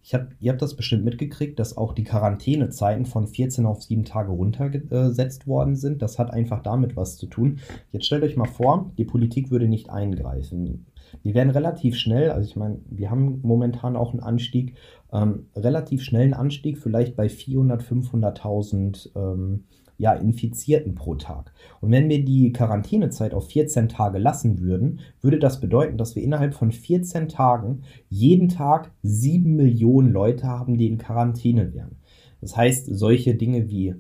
[0.09, 4.07] Ich hab, ihr habt das bestimmt mitgekriegt, dass auch die Quarantänezeiten von 14 auf 7
[4.07, 6.01] Tage runtergesetzt worden sind.
[6.01, 7.59] Das hat einfach damit was zu tun.
[7.93, 10.87] Jetzt stellt euch mal vor, die Politik würde nicht eingreifen.
[11.23, 14.75] Wir werden relativ schnell, also ich meine, wir haben momentan auch einen Anstieg,
[15.13, 19.65] ähm, relativ schnellen Anstieg, vielleicht bei 400, 500.000 ähm,
[19.99, 21.53] ja, Infizierten pro Tag.
[21.81, 26.23] Und wenn wir die Quarantänezeit auf 14 Tage lassen würden, würde das bedeuten, dass wir
[26.23, 31.97] innerhalb von 14 Tagen jeden Tag 7 Millionen Leute haben, die in Quarantäne wären.
[32.41, 33.97] Das heißt, solche Dinge wie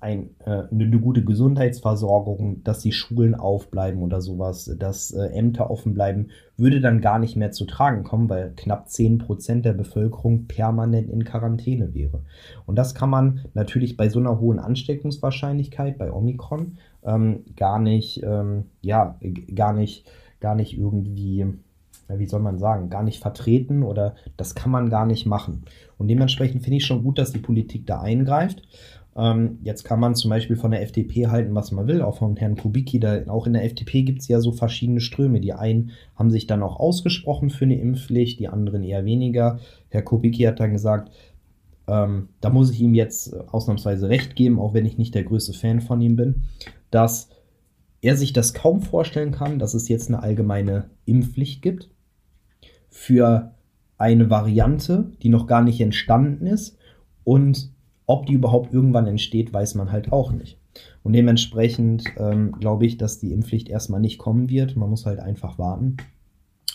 [0.00, 5.94] ein, äh, eine gute Gesundheitsversorgung, dass die Schulen aufbleiben oder sowas, dass äh, Ämter offen
[5.94, 11.10] bleiben, würde dann gar nicht mehr zu tragen kommen, weil knapp 10% der Bevölkerung permanent
[11.10, 12.22] in Quarantäne wäre.
[12.66, 18.22] Und das kann man natürlich bei so einer hohen Ansteckungswahrscheinlichkeit, bei Omikron, ähm, gar nicht,
[18.22, 19.18] ähm, ja,
[19.54, 20.06] gar nicht,
[20.40, 21.46] gar nicht irgendwie
[22.18, 25.64] wie soll man sagen, gar nicht vertreten oder das kann man gar nicht machen.
[25.98, 28.62] Und dementsprechend finde ich schon gut, dass die Politik da eingreift.
[29.16, 32.36] Ähm, jetzt kann man zum Beispiel von der FDP halten, was man will, auch von
[32.36, 33.00] Herrn Kubicki.
[33.00, 35.40] Da, auch in der FDP gibt es ja so verschiedene Ströme.
[35.40, 39.58] Die einen haben sich dann auch ausgesprochen für eine Impfpflicht, die anderen eher weniger.
[39.88, 41.10] Herr Kubicki hat dann gesagt,
[41.88, 45.54] ähm, da muss ich ihm jetzt ausnahmsweise recht geben, auch wenn ich nicht der größte
[45.54, 46.44] Fan von ihm bin,
[46.90, 47.28] dass
[48.00, 51.90] er sich das kaum vorstellen kann, dass es jetzt eine allgemeine Impfpflicht gibt
[52.88, 53.54] für
[53.98, 56.78] eine Variante, die noch gar nicht entstanden ist
[57.24, 57.72] und
[58.10, 60.58] ob die überhaupt irgendwann entsteht, weiß man halt auch nicht.
[61.04, 64.76] Und dementsprechend ähm, glaube ich, dass die Impfpflicht erstmal nicht kommen wird.
[64.76, 65.96] Man muss halt einfach warten,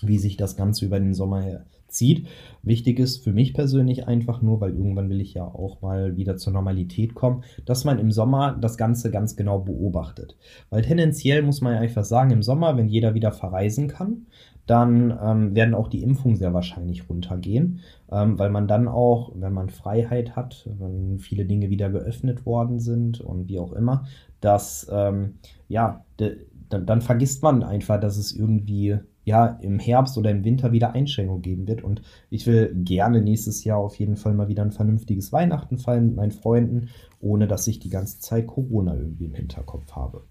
[0.01, 2.27] wie sich das Ganze über den Sommer zieht.
[2.63, 6.37] Wichtig ist für mich persönlich einfach nur, weil irgendwann will ich ja auch mal wieder
[6.37, 10.37] zur Normalität kommen, dass man im Sommer das Ganze ganz genau beobachtet.
[10.69, 14.27] Weil tendenziell muss man ja einfach sagen, im Sommer, wenn jeder wieder verreisen kann,
[14.65, 19.53] dann ähm, werden auch die Impfungen sehr wahrscheinlich runtergehen, ähm, weil man dann auch, wenn
[19.53, 24.05] man Freiheit hat, wenn viele Dinge wieder geöffnet worden sind und wie auch immer,
[24.41, 25.35] dass ähm,
[25.67, 30.71] ja, dann, dann vergisst man einfach, dass es irgendwie ja im Herbst oder im Winter
[30.71, 31.83] wieder Einschränkungen geben wird.
[31.83, 36.07] Und ich will gerne nächstes Jahr auf jeden Fall mal wieder ein vernünftiges Weihnachten feiern
[36.07, 40.23] mit meinen Freunden, ohne dass ich die ganze Zeit Corona irgendwie im Hinterkopf habe.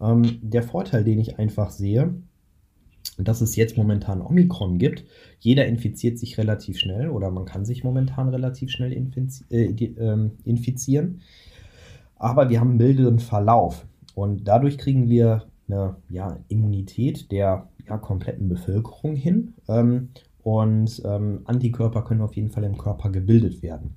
[0.00, 2.14] Ähm, der Vorteil, den ich einfach sehe,
[3.28, 5.04] dass es jetzt momentan Omikron gibt.
[5.38, 8.92] Jeder infiziert sich relativ schnell oder man kann sich momentan relativ schnell
[9.50, 11.20] äh, ähm, infizieren.
[12.16, 17.98] Aber wir haben einen milderen Verlauf und dadurch kriegen wir eine ja, Immunität der ja,
[17.98, 20.10] kompletten Bevölkerung hin ähm,
[20.42, 23.96] und ähm, Antikörper können auf jeden Fall im Körper gebildet werden.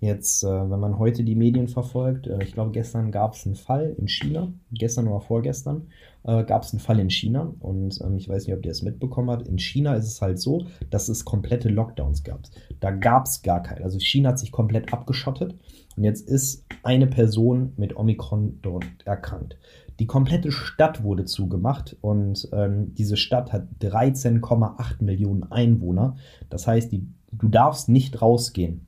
[0.00, 3.54] Jetzt, äh, wenn man heute die Medien verfolgt, äh, ich glaube, gestern gab es einen
[3.54, 5.88] Fall in China, gestern oder vorgestern
[6.24, 8.82] äh, gab es einen Fall in China und ähm, ich weiß nicht, ob ihr es
[8.82, 9.46] mitbekommen habt.
[9.46, 12.40] In China ist es halt so, dass es komplette Lockdowns gab.
[12.80, 13.84] Da gab es gar keinen.
[13.84, 15.54] Also China hat sich komplett abgeschottet
[15.96, 19.58] und jetzt ist eine Person mit Omikron dort erkrankt.
[19.98, 26.16] Die komplette Stadt wurde zugemacht und ähm, diese Stadt hat 13,8 Millionen Einwohner.
[26.48, 28.86] Das heißt, die, du darfst nicht rausgehen.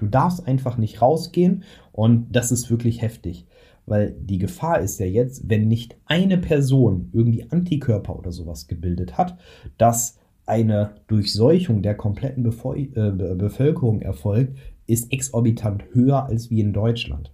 [0.00, 3.46] Du darfst einfach nicht rausgehen und das ist wirklich heftig.
[3.84, 9.18] Weil die Gefahr ist ja jetzt, wenn nicht eine Person irgendwie Antikörper oder sowas gebildet
[9.18, 9.36] hat,
[9.76, 16.72] dass eine Durchseuchung der kompletten Bevol äh, Bevölkerung erfolgt, ist exorbitant höher als wie in
[16.72, 17.30] Deutschland.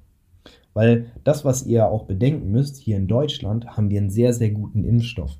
[0.74, 4.50] Weil das, was ihr auch bedenken müsst, hier in Deutschland haben wir einen sehr, sehr
[4.50, 5.38] guten Impfstoff,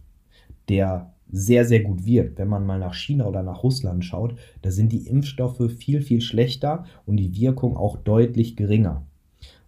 [0.69, 2.39] der sehr, sehr gut wirkt.
[2.39, 6.21] Wenn man mal nach China oder nach Russland schaut, da sind die Impfstoffe viel, viel
[6.21, 9.03] schlechter und die Wirkung auch deutlich geringer.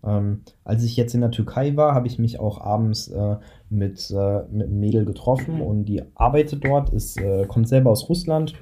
[0.05, 3.37] Ähm, als ich jetzt in der Türkei war, habe ich mich auch abends äh,
[3.69, 8.09] mit, äh, mit einem Mädel getroffen und die arbeitet dort, ist, äh, kommt selber aus
[8.09, 8.55] Russland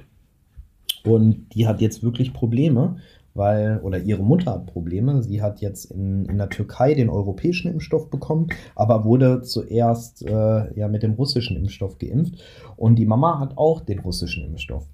[1.03, 2.97] und die hat jetzt wirklich Probleme,
[3.37, 5.23] weil, oder ihre Mutter hat Probleme.
[5.23, 10.77] Sie hat jetzt in, in der Türkei den europäischen Impfstoff bekommen, aber wurde zuerst äh,
[10.77, 12.43] ja mit dem russischen Impfstoff geimpft.
[12.75, 14.87] Und die Mama hat auch den russischen Impfstoff.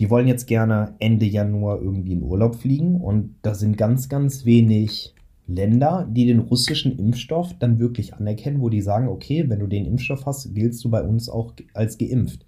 [0.00, 4.44] Die wollen jetzt gerne Ende Januar irgendwie in Urlaub fliegen und da sind ganz, ganz
[4.44, 5.14] wenig
[5.46, 9.84] Länder, die den russischen Impfstoff dann wirklich anerkennen, wo die sagen, okay, wenn du den
[9.84, 12.46] Impfstoff hast, giltst du bei uns auch als geimpft.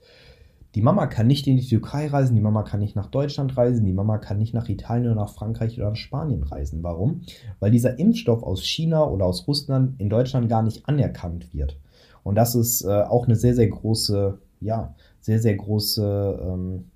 [0.76, 3.86] Die Mama kann nicht in die Türkei reisen, die Mama kann nicht nach Deutschland reisen,
[3.86, 6.82] die Mama kann nicht nach Italien oder nach Frankreich oder nach Spanien reisen.
[6.82, 7.22] Warum?
[7.60, 11.78] Weil dieser Impfstoff aus China oder aus Russland in Deutschland gar nicht anerkannt wird.
[12.24, 16.90] Und das ist äh, auch eine sehr, sehr große, ja, sehr, sehr große ähm,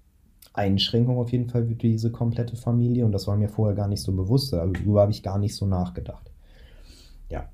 [0.53, 3.07] Einschränkung auf jeden Fall für diese komplette Familie.
[3.07, 4.53] Und das war mir vorher gar nicht so bewusst.
[4.53, 6.31] Darüber habe ich gar nicht so nachgedacht.
[7.31, 7.49] Ja,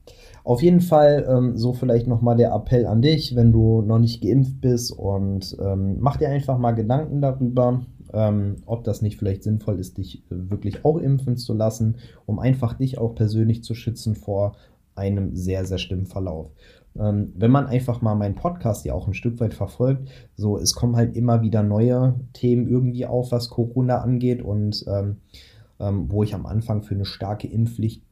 [0.47, 4.23] auf jeden Fall ähm, so vielleicht nochmal der Appell an dich, wenn du noch nicht
[4.23, 9.43] geimpft bist und ähm, mach dir einfach mal Gedanken darüber, ähm, ob das nicht vielleicht
[9.43, 14.15] sinnvoll ist, dich wirklich auch impfen zu lassen, um einfach dich auch persönlich zu schützen
[14.15, 14.55] vor
[14.95, 16.53] einem sehr, sehr schlimmen Verlauf.
[16.97, 20.77] Ähm, wenn man einfach mal meinen Podcast ja auch ein Stück weit verfolgt, so es
[20.77, 25.17] kommen halt immer wieder neue Themen irgendwie auf, was Corona angeht und ähm,
[25.81, 28.05] ähm, wo ich am Anfang für eine starke Impfpflicht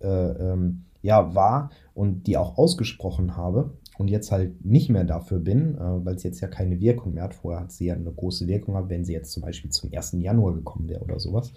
[0.00, 5.38] äh, ähm, ja, war und die auch ausgesprochen habe und jetzt halt nicht mehr dafür
[5.38, 7.34] bin, äh, weil es jetzt ja keine Wirkung mehr hat.
[7.34, 10.16] Vorher hat sie ja eine große Wirkung gehabt, wenn sie jetzt zum Beispiel zum 1.
[10.18, 11.52] Januar gekommen wäre oder sowas.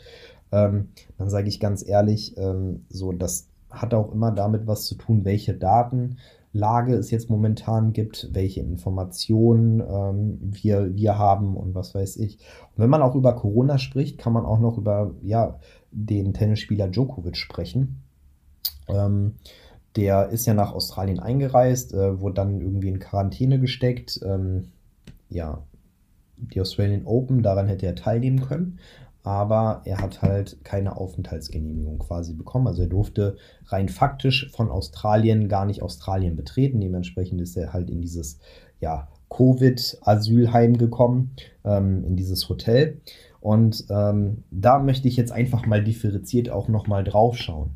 [0.51, 4.95] Ähm, dann sage ich ganz ehrlich, ähm, so, das hat auch immer damit was zu
[4.95, 11.95] tun, welche Datenlage es jetzt momentan gibt, welche Informationen ähm, wir, wir haben und was
[11.95, 12.37] weiß ich.
[12.75, 15.59] Und wenn man auch über Corona spricht, kann man auch noch über ja,
[15.91, 18.03] den Tennisspieler Djokovic sprechen.
[18.89, 19.35] Ähm,
[19.95, 24.19] der ist ja nach Australien eingereist, äh, wurde dann irgendwie in Quarantäne gesteckt.
[24.23, 24.69] Ähm,
[25.29, 25.63] ja,
[26.37, 28.79] die Australian Open, daran hätte er teilnehmen können,
[29.23, 32.67] aber er hat halt keine Aufenthaltsgenehmigung quasi bekommen.
[32.67, 36.79] Also er durfte rein faktisch von Australien gar nicht Australien betreten.
[36.79, 38.39] Dementsprechend ist er halt in dieses
[38.79, 41.31] ja, Covid-Asylheim gekommen,
[41.65, 43.01] ähm, in dieses Hotel.
[43.41, 47.71] Und ähm, da möchte ich jetzt einfach mal differenziert auch nochmal drauf schauen.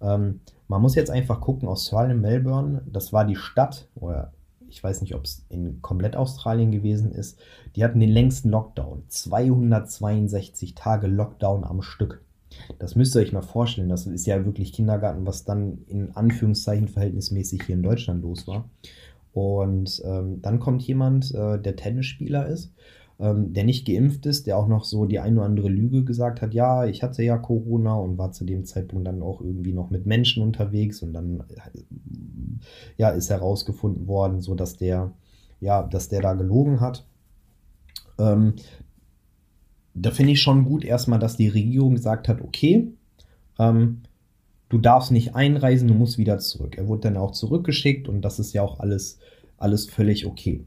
[0.00, 4.32] Ähm, man muss jetzt einfach gucken, Australien, Melbourne, das war die Stadt, oder
[4.68, 7.38] ich weiß nicht, ob es in komplett Australien gewesen ist,
[7.74, 9.04] die hatten den längsten Lockdown.
[9.08, 12.22] 262 Tage Lockdown am Stück.
[12.78, 13.88] Das müsst ihr euch mal vorstellen.
[13.88, 18.68] Das ist ja wirklich Kindergarten, was dann in Anführungszeichen verhältnismäßig hier in Deutschland los war.
[19.32, 22.72] Und ähm, dann kommt jemand, äh, der Tennisspieler ist
[23.20, 26.40] ähm, der nicht geimpft ist, der auch noch so die ein oder andere Lüge gesagt
[26.40, 29.90] hat, ja, ich hatte ja Corona und war zu dem Zeitpunkt dann auch irgendwie noch
[29.90, 31.42] mit Menschen unterwegs und dann
[32.96, 35.12] ja, ist herausgefunden worden, so dass der,
[35.60, 37.06] ja, dass der da gelogen hat.
[38.18, 38.54] Ähm,
[39.94, 42.92] da finde ich schon gut erstmal, dass die Regierung gesagt hat, okay,
[43.58, 44.02] ähm,
[44.68, 46.78] du darfst nicht einreisen, du musst wieder zurück.
[46.78, 49.18] Er wurde dann auch zurückgeschickt und das ist ja auch alles,
[49.56, 50.64] alles völlig okay.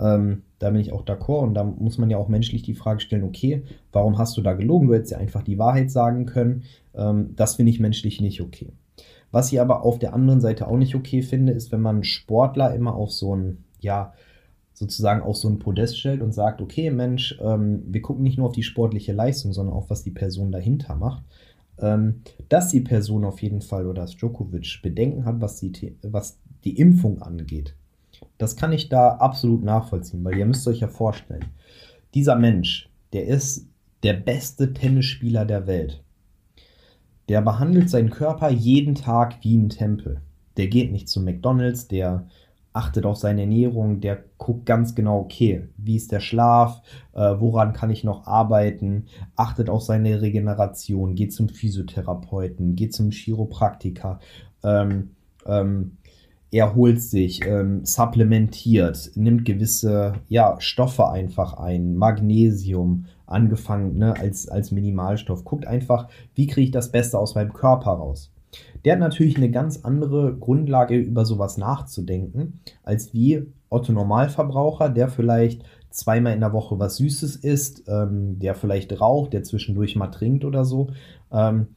[0.00, 3.00] Ähm, da bin ich auch d'accord und da muss man ja auch menschlich die Frage
[3.00, 4.88] stellen, okay, warum hast du da gelogen?
[4.88, 6.64] Du hättest ja einfach die Wahrheit sagen können.
[6.94, 8.72] Ähm, das finde ich menschlich nicht okay.
[9.30, 12.74] Was ich aber auf der anderen Seite auch nicht okay finde, ist, wenn man Sportler
[12.74, 14.12] immer auf so ein, ja,
[14.72, 18.48] sozusagen auf so ein Podest stellt und sagt, okay, Mensch, ähm, wir gucken nicht nur
[18.48, 21.22] auf die sportliche Leistung, sondern auch, was die Person dahinter macht.
[21.78, 26.38] Ähm, dass die Person auf jeden Fall oder dass Djokovic Bedenken hat, was die, was
[26.64, 27.74] die Impfung angeht,
[28.38, 31.46] das kann ich da absolut nachvollziehen, weil ihr müsst euch ja vorstellen,
[32.14, 33.66] dieser Mensch, der ist
[34.02, 36.02] der beste Tennisspieler der Welt.
[37.28, 40.20] Der behandelt seinen Körper jeden Tag wie ein Tempel.
[40.56, 42.26] Der geht nicht zu McDonald's, der
[42.72, 47.72] achtet auf seine Ernährung, der guckt ganz genau, okay, wie ist der Schlaf, äh, woran
[47.72, 49.06] kann ich noch arbeiten,
[49.36, 54.20] achtet auf seine Regeneration, geht zum Physiotherapeuten, geht zum Chiropraktiker,
[54.62, 55.10] ähm,
[55.46, 55.96] ähm,
[56.52, 64.72] erholt sich, ähm, supplementiert, nimmt gewisse ja, Stoffe einfach ein, Magnesium, angefangen ne, als, als
[64.72, 65.44] Minimalstoff.
[65.44, 68.32] Guckt einfach, wie kriege ich das Beste aus meinem Körper raus.
[68.84, 75.08] Der hat natürlich eine ganz andere Grundlage, über sowas nachzudenken, als wie Otto Normalverbraucher, der
[75.08, 80.08] vielleicht zweimal in der Woche was Süßes isst, ähm, der vielleicht raucht, der zwischendurch mal
[80.08, 80.88] trinkt oder so.
[81.32, 81.68] Ähm,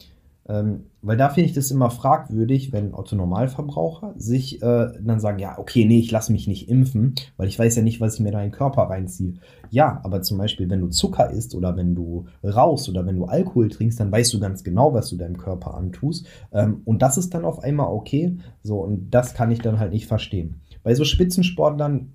[0.48, 5.40] ähm, weil da finde ich das immer fragwürdig, wenn Otto Normalverbraucher sich äh, dann sagen,
[5.40, 8.20] ja, okay, nee, ich lasse mich nicht impfen, weil ich weiß ja nicht, was ich
[8.20, 9.36] mir da in den Körper reinziehe.
[9.70, 13.26] Ja, aber zum Beispiel, wenn du Zucker isst oder wenn du rauchst oder wenn du
[13.26, 16.28] Alkohol trinkst, dann weißt du ganz genau, was du deinem Körper antust.
[16.52, 18.38] Ähm, und das ist dann auf einmal okay.
[18.64, 20.62] So, und das kann ich dann halt nicht verstehen.
[20.84, 22.12] Bei so Spitzensportlern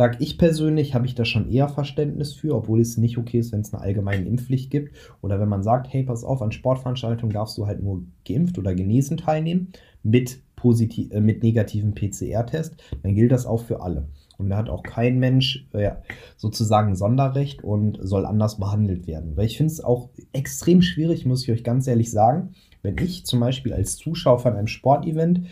[0.00, 3.50] Sag ich persönlich, habe ich da schon eher Verständnis für, obwohl es nicht okay ist,
[3.50, 4.94] wenn es eine allgemeine Impfpflicht gibt.
[5.22, 8.76] Oder wenn man sagt, hey, pass auf, an Sportveranstaltungen darfst du halt nur geimpft oder
[8.76, 9.72] genesen teilnehmen
[10.04, 14.06] mit, positiv, äh, mit negativem PCR-Test, dann gilt das auch für alle.
[14.36, 15.90] Und da hat auch kein Mensch äh,
[16.36, 19.36] sozusagen Sonderrecht und soll anders behandelt werden.
[19.36, 23.26] Weil ich finde es auch extrem schwierig, muss ich euch ganz ehrlich sagen, wenn ich
[23.26, 25.48] zum Beispiel als Zuschauer von einem Sportevent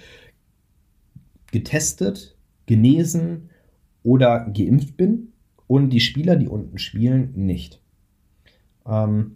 [1.50, 3.50] getestet, genesen
[4.06, 5.32] oder geimpft bin
[5.66, 7.82] und die Spieler, die unten spielen, nicht.
[8.88, 9.34] Ähm,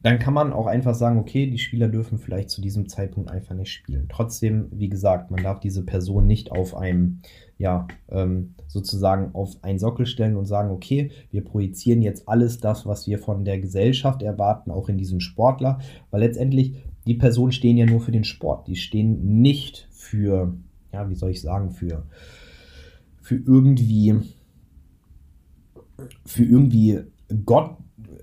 [0.00, 3.54] dann kann man auch einfach sagen, okay, die Spieler dürfen vielleicht zu diesem Zeitpunkt einfach
[3.54, 4.06] nicht spielen.
[4.08, 7.18] Trotzdem, wie gesagt, man darf diese Person nicht auf einem,
[7.58, 12.86] ja, ähm, sozusagen auf einen Sockel stellen und sagen, okay, wir projizieren jetzt alles das,
[12.86, 15.80] was wir von der Gesellschaft erwarten, auch in diesen Sportler,
[16.10, 18.68] weil letztendlich die Personen stehen ja nur für den Sport.
[18.68, 20.56] Die stehen nicht für,
[20.92, 22.06] ja, wie soll ich sagen, für,
[23.26, 24.14] für irgendwie,
[26.24, 27.00] für irgendwie
[27.44, 27.76] Gott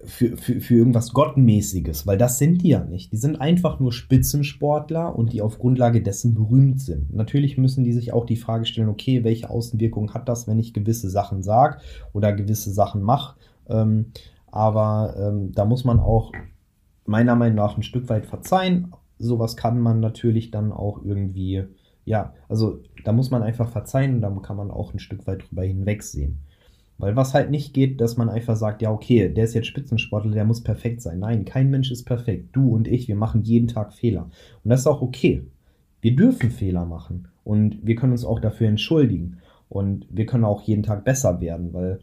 [0.05, 3.11] für, für, für irgendwas Gottmäßiges, weil das sind die ja nicht.
[3.11, 7.13] Die sind einfach nur Spitzensportler und die auf Grundlage dessen berühmt sind.
[7.13, 10.73] Natürlich müssen die sich auch die Frage stellen, okay, welche Außenwirkung hat das, wenn ich
[10.73, 11.79] gewisse Sachen sage
[12.13, 13.35] oder gewisse Sachen mache.
[13.67, 14.07] Ähm,
[14.51, 16.31] aber ähm, da muss man auch
[17.05, 18.93] meiner Meinung nach ein Stück weit verzeihen.
[19.19, 21.65] Sowas kann man natürlich dann auch irgendwie,
[22.05, 25.49] ja, also da muss man einfach verzeihen und dann kann man auch ein Stück weit
[25.49, 26.39] drüber hinwegsehen.
[26.97, 30.31] Weil was halt nicht geht, dass man einfach sagt, ja, okay, der ist jetzt Spitzensportler,
[30.31, 31.19] der muss perfekt sein.
[31.19, 32.49] Nein, kein Mensch ist perfekt.
[32.55, 34.29] Du und ich, wir machen jeden Tag Fehler.
[34.63, 35.45] Und das ist auch okay.
[36.01, 37.27] Wir dürfen Fehler machen.
[37.43, 39.39] Und wir können uns auch dafür entschuldigen.
[39.69, 41.99] Und wir können auch jeden Tag besser werden, weil,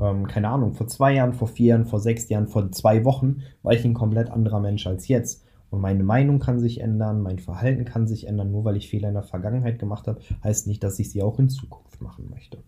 [0.00, 3.42] ähm, keine Ahnung, vor zwei Jahren, vor vier Jahren, vor sechs Jahren, vor zwei Wochen
[3.62, 5.44] war ich ein komplett anderer Mensch als jetzt.
[5.70, 8.50] Und meine Meinung kann sich ändern, mein Verhalten kann sich ändern.
[8.50, 11.38] Nur weil ich Fehler in der Vergangenheit gemacht habe, heißt nicht, dass ich sie auch
[11.38, 12.58] in Zukunft machen möchte.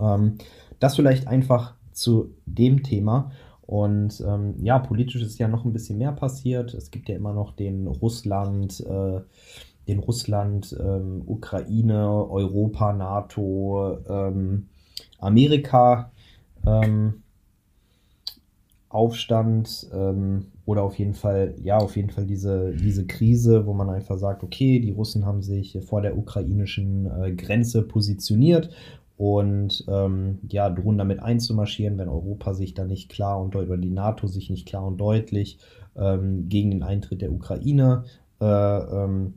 [0.00, 0.38] Ähm,
[0.78, 3.32] das vielleicht einfach zu dem Thema.
[3.62, 6.74] Und ähm, ja, politisch ist ja noch ein bisschen mehr passiert.
[6.74, 9.20] Es gibt ja immer noch den Russland, äh,
[9.86, 14.68] den Russland, ähm, Ukraine, Europa, NATO, ähm,
[15.18, 16.10] Amerika
[16.66, 17.22] ähm,
[18.90, 23.88] Aufstand ähm, oder auf jeden Fall, ja, auf jeden Fall diese, diese Krise, wo man
[23.88, 28.70] einfach sagt, okay, die Russen haben sich vor der ukrainischen äh, Grenze positioniert
[29.16, 33.90] und ähm, ja, drohen damit einzumarschieren, wenn Europa sich da nicht klar und oder die
[33.90, 35.58] NATO sich nicht klar und deutlich
[35.96, 38.04] ähm, gegen den Eintritt der Ukraine,
[38.40, 39.34] äh, ähm,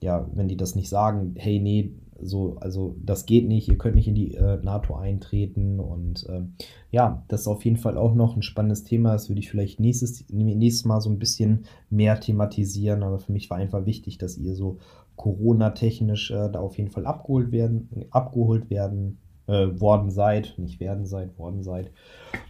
[0.00, 1.92] ja, wenn die das nicht sagen, hey, nee,
[2.22, 6.42] so, also das geht nicht, ihr könnt nicht in die äh, NATO eintreten und äh,
[6.90, 9.80] ja, das ist auf jeden Fall auch noch ein spannendes Thema, das würde ich vielleicht
[9.80, 14.38] nächstes, nächstes Mal so ein bisschen mehr thematisieren, aber für mich war einfach wichtig, dass
[14.38, 14.78] ihr so
[15.16, 21.06] Corona-technisch äh, da auf jeden Fall abgeholt werden, abgeholt werden, äh, worden seid, nicht werden
[21.06, 21.90] seid, worden seid.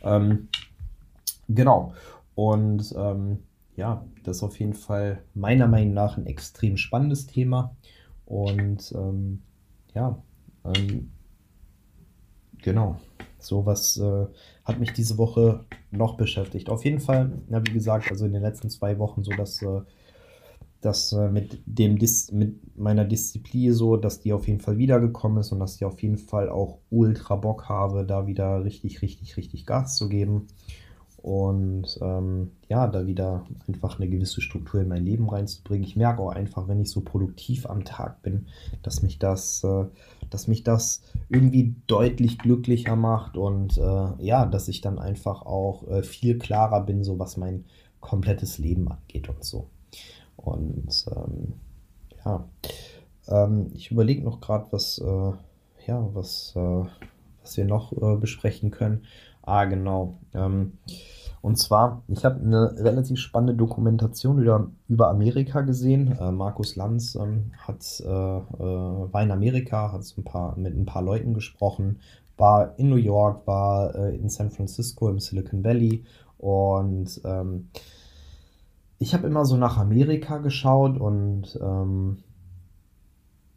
[0.03, 0.49] Ähm,
[1.49, 1.93] genau.
[2.35, 3.39] Und ähm,
[3.77, 7.75] ja, das ist auf jeden Fall meiner Meinung nach ein extrem spannendes Thema.
[8.27, 9.43] Und ähm,
[9.95, 10.23] ja,
[10.65, 11.11] ähm,
[12.63, 13.01] genau.
[13.39, 14.27] So was äh,
[14.65, 16.71] hat mich diese Woche noch beschäftigt.
[16.71, 19.81] Auf jeden Fall, ja, wie gesagt, also in den letzten zwei Wochen so, dass äh,
[20.81, 25.39] dass äh, mit dem Dis mit meiner Disziplin so, dass die auf jeden Fall wiedergekommen
[25.39, 29.37] ist und dass ich auf jeden Fall auch ultra Bock habe, da wieder richtig, richtig,
[29.37, 30.49] richtig Gas zu geben
[31.23, 35.87] und ähm, ja, da wieder einfach eine gewisse Struktur in mein Leben reinzubringen.
[35.87, 38.47] Ich merke auch einfach, wenn ich so produktiv am Tag bin,
[38.83, 39.85] dass mich das, äh,
[40.31, 45.87] dass mich das irgendwie deutlich glücklicher macht und äh, ja, dass ich dann einfach auch
[45.87, 47.65] äh, viel klarer bin, so was mein
[48.01, 49.69] komplettes Leben angeht und so.
[50.37, 51.53] Und ähm,
[52.25, 52.45] ja,
[53.29, 55.33] ähm, ich überlege noch gerade, was, äh,
[55.87, 56.85] ja, was, äh,
[57.43, 59.05] was wir noch äh, besprechen können.
[59.43, 60.19] Ah, genau.
[60.35, 60.79] Ähm,
[61.41, 66.17] und zwar, ich habe eine relativ spannende Dokumentation über, über Amerika gesehen.
[66.19, 70.87] Äh, Markus Lanz ähm, hat, äh, äh, war in Amerika, hat ein paar, mit ein
[70.87, 71.99] paar Leuten gesprochen,
[72.37, 76.05] war in New York, war in San Francisco im Silicon Valley
[76.39, 77.69] und ähm,
[78.99, 82.23] ich habe immer so nach Amerika geschaut und ähm,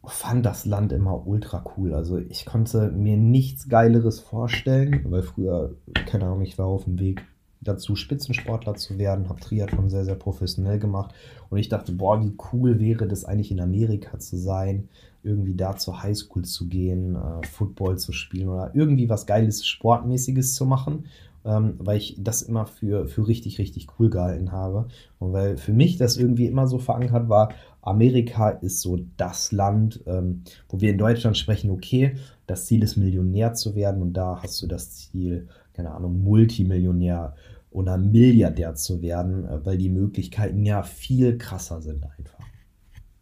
[0.06, 1.94] fand das Land immer ultra cool.
[1.94, 5.74] Also ich konnte mir nichts Geileres vorstellen, weil früher,
[6.06, 7.24] keine Ahnung, ich war auf dem Weg
[7.60, 11.14] dazu, Spitzensportler zu werden, habe Triathlon sehr, sehr professionell gemacht
[11.50, 14.88] und ich dachte, boah, wie cool wäre das eigentlich in Amerika zu sein,
[15.22, 20.54] irgendwie da zur Highschool zu gehen, äh, Football zu spielen oder irgendwie was Geiles, Sportmäßiges
[20.54, 21.06] zu machen
[21.46, 24.88] ähm, weil ich das immer für, für richtig, richtig cool gehalten habe.
[25.18, 27.50] Und weil für mich das irgendwie immer so verankert war,
[27.82, 32.96] Amerika ist so das Land, ähm, wo wir in Deutschland sprechen, okay, das Ziel ist
[32.96, 37.36] Millionär zu werden und da hast du das Ziel, keine Ahnung, Multimillionär
[37.70, 42.44] oder Milliardär zu werden, äh, weil die Möglichkeiten ja viel krasser sind einfach.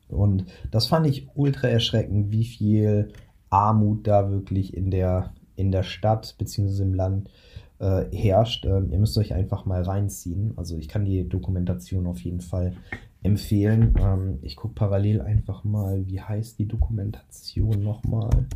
[0.08, 3.08] Und das fand ich ultra erschreckend, wie viel
[3.50, 6.82] Armut da wirklich in der, in der Stadt bzw.
[6.82, 7.53] im Land äh,
[8.12, 8.64] herrscht.
[8.66, 10.52] Ähm, ihr müsst euch einfach mal reinziehen.
[10.56, 12.74] Also ich kann die Dokumentation auf jeden Fall
[13.22, 13.94] empfehlen.
[14.00, 18.46] Ähm, ich gucke parallel einfach mal, wie heißt die Dokumentation nochmal.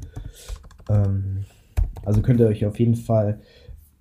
[0.89, 1.45] Ähm,
[2.05, 3.41] Also könnt ihr euch auf jeden Fall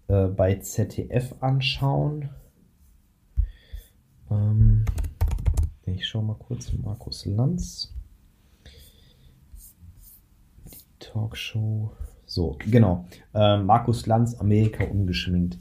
[0.07, 2.29] äh, bei ZDF anschauen.
[4.29, 4.85] Ähm,
[5.85, 7.93] ich schaue mal kurz Markus Lanz.
[10.65, 11.91] Die Talkshow.
[12.27, 13.05] So, genau.
[13.33, 15.57] Äh, Markus Lanz, Amerika ungeschminkt.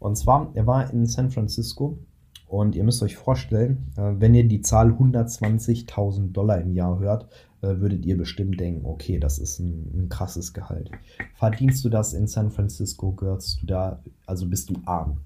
[0.00, 1.98] Und zwar, er war in San Francisco
[2.46, 7.28] und ihr müsst euch vorstellen, äh, wenn ihr die Zahl 120.000 Dollar im Jahr hört,
[7.62, 10.90] äh, würdet ihr bestimmt denken, okay, das ist ein, ein, krasses Gehalt.
[11.34, 15.20] Verdienst du das in San Francisco, gehörst du da, also bist du arm.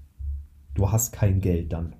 [0.75, 1.95] Du hast kein Geld dann.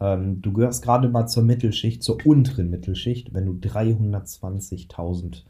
[0.00, 5.42] Ähm, du gehörst gerade mal zur Mittelschicht, zur unteren Mittelschicht, wenn du 320.000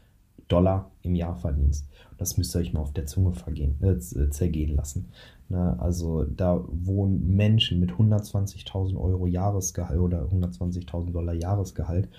[0.47, 1.85] Dollar im Jahr verdienst.
[2.19, 5.09] Das müsst ihr euch mal auf der Zunge vergehen, äh, zergehen lassen.
[5.47, 5.79] Ne?
[5.79, 12.09] Also da wohnen Menschen mit 120.000 Euro Jahresgehalt oder 120.000 Dollar Jahresgehalt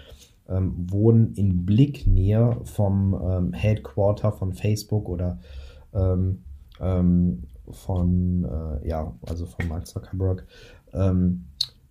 [0.49, 5.39] ähm, wohnen in Blicknähe vom ähm, Headquarter von Facebook oder
[5.95, 6.43] ähm,
[6.81, 10.45] ähm von, äh, ja, also von Mark Zuckerberg.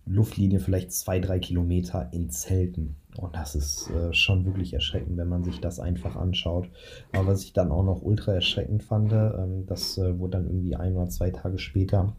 [0.05, 2.95] Luftlinie vielleicht zwei, drei Kilometer in Zelten.
[3.17, 6.69] Und das ist äh, schon wirklich erschreckend, wenn man sich das einfach anschaut.
[7.13, 10.75] Aber was ich dann auch noch ultra erschreckend fand, ähm, das äh, wurde dann irgendwie
[10.75, 12.15] ein oder zwei Tage später,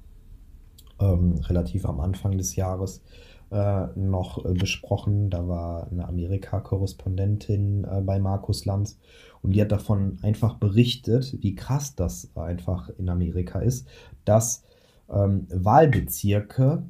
[1.00, 3.02] ähm, relativ am Anfang des Jahres,
[3.50, 5.30] äh, noch äh, besprochen.
[5.30, 8.98] Da war eine Amerika-Korrespondentin äh, bei Markus Lanz
[9.42, 13.88] und die hat davon einfach berichtet, wie krass das einfach in Amerika ist,
[14.24, 14.62] dass
[15.08, 16.84] ähm, Wahlbezirke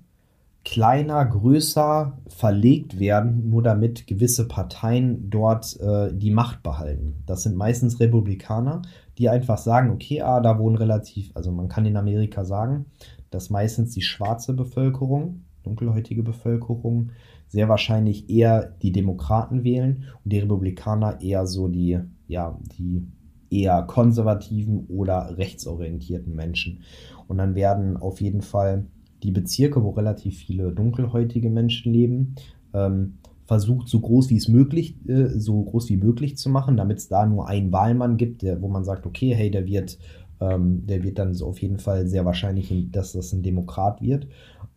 [0.65, 7.23] kleiner, größer verlegt werden, nur damit gewisse Parteien dort äh, die Macht behalten.
[7.27, 8.83] Das sind meistens Republikaner,
[9.17, 12.87] die einfach sagen, okay, ah, da wohnen relativ, also man kann in Amerika sagen,
[13.31, 17.11] dass meistens die schwarze Bevölkerung, dunkelhäutige Bevölkerung,
[17.49, 21.99] sehr wahrscheinlich eher die Demokraten wählen und die Republikaner eher so die,
[22.29, 23.07] ja, die
[23.51, 26.83] eher konservativen oder rechtsorientierten Menschen.
[27.27, 28.87] Und dann werden auf jeden Fall
[29.23, 32.35] die Bezirke, wo relativ viele dunkelhäutige Menschen leben,
[32.73, 36.99] ähm, versucht, so groß wie es möglich, äh, so groß wie möglich zu machen, damit
[36.99, 39.99] es da nur einen Wahlmann gibt, der, wo man sagt, okay, hey, der wird,
[40.41, 44.29] ähm, der wird dann so auf jeden Fall sehr wahrscheinlich, dass das ein Demokrat wird,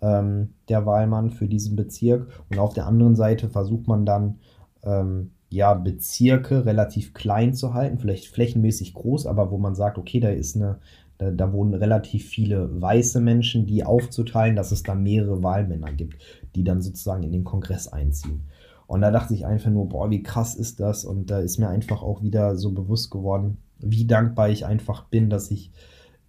[0.02, 2.28] ähm, der Wahlmann für diesen Bezirk.
[2.50, 4.39] Und auf der anderen Seite versucht man dann,
[4.84, 10.20] ähm, ja, Bezirke relativ klein zu halten, vielleicht flächenmäßig groß, aber wo man sagt, okay,
[10.20, 10.80] da ist eine
[11.18, 16.18] da, da wohnen relativ viele weiße Menschen, die aufzuteilen, dass es da mehrere Wahlmänner gibt,
[16.55, 18.41] die dann sozusagen in den Kongress einziehen.
[18.88, 21.05] Und da dachte ich einfach nur, boah, wie krass ist das?
[21.05, 25.30] Und da ist mir einfach auch wieder so bewusst geworden, wie dankbar ich einfach bin,
[25.30, 25.72] dass ich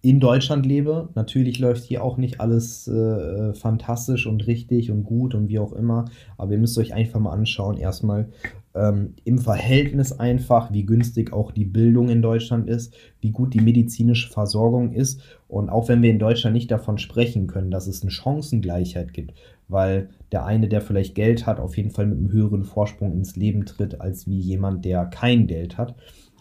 [0.01, 1.09] in Deutschland lebe.
[1.15, 5.73] Natürlich läuft hier auch nicht alles äh, fantastisch und richtig und gut und wie auch
[5.73, 6.05] immer.
[6.37, 8.29] Aber ihr müsst euch einfach mal anschauen, erstmal
[8.75, 13.61] ähm, im Verhältnis einfach, wie günstig auch die Bildung in Deutschland ist, wie gut die
[13.61, 15.21] medizinische Versorgung ist.
[15.47, 19.33] Und auch wenn wir in Deutschland nicht davon sprechen können, dass es eine Chancengleichheit gibt,
[19.67, 23.35] weil der eine, der vielleicht Geld hat, auf jeden Fall mit einem höheren Vorsprung ins
[23.35, 25.95] Leben tritt, als wie jemand, der kein Geld hat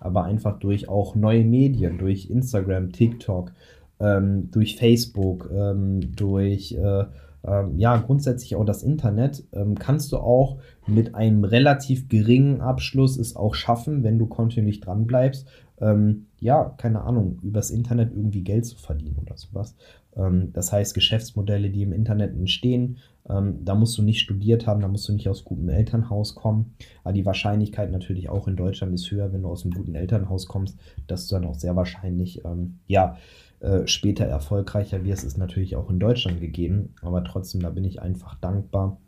[0.05, 3.53] aber einfach durch auch neue Medien, durch Instagram, TikTok,
[4.01, 7.05] ähm, durch Facebook, ähm, durch äh,
[7.47, 13.17] ähm, ja grundsätzlich auch das Internet, ähm, kannst du auch mit einem relativ geringen Abschluss
[13.17, 15.47] es auch schaffen, wenn du kontinuierlich dran bleibst,
[15.81, 19.75] ähm, ja, keine Ahnung, übers Internet irgendwie Geld zu verdienen oder sowas.
[20.17, 24.81] Ähm, das heißt, Geschäftsmodelle, die im Internet entstehen, ähm, da musst du nicht studiert haben,
[24.81, 26.75] da musst du nicht aus gutem Elternhaus kommen.
[27.03, 30.47] Aber die Wahrscheinlichkeit natürlich auch in Deutschland ist höher, wenn du aus einem guten Elternhaus
[30.47, 33.17] kommst, dass du dann auch sehr wahrscheinlich, ähm, ja,
[33.61, 36.95] äh, später erfolgreicher wirst, ist natürlich auch in Deutschland gegeben.
[37.03, 38.99] Aber trotzdem, da bin ich einfach dankbar.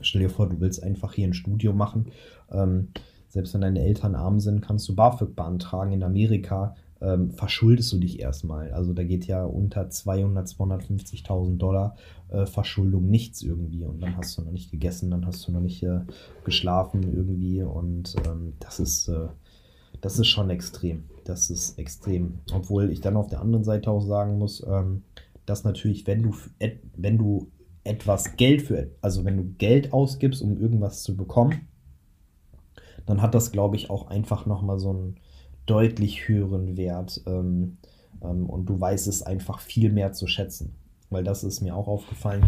[0.00, 2.06] Stell dir vor, du willst einfach hier ein Studio machen.
[2.50, 2.88] Ähm,
[3.28, 7.98] selbst wenn deine Eltern arm sind, kannst du BAföG beantragen in Amerika ähm, verschuldest du
[7.98, 8.72] dich erstmal.
[8.72, 11.96] Also da geht ja unter 200, 250.000 Dollar
[12.28, 13.84] äh, Verschuldung nichts irgendwie.
[13.84, 16.00] Und dann hast du noch nicht gegessen, dann hast du noch nicht äh,
[16.44, 17.62] geschlafen irgendwie.
[17.62, 19.28] Und ähm, das ist, äh,
[20.00, 21.04] das ist schon extrem.
[21.24, 22.40] Das ist extrem.
[22.52, 25.02] Obwohl ich dann auf der anderen Seite auch sagen muss, ähm,
[25.46, 26.34] dass natürlich, wenn du,
[26.96, 27.48] wenn du
[27.84, 31.68] etwas Geld für, also wenn du Geld ausgibst, um irgendwas zu bekommen,
[33.06, 35.16] dann hat das, glaube ich, auch einfach nochmal so ein
[35.64, 37.78] deutlich höheren Wert ähm,
[38.22, 40.74] ähm, und du weißt es einfach viel mehr zu schätzen.
[41.10, 42.44] Weil das ist mir auch aufgefallen,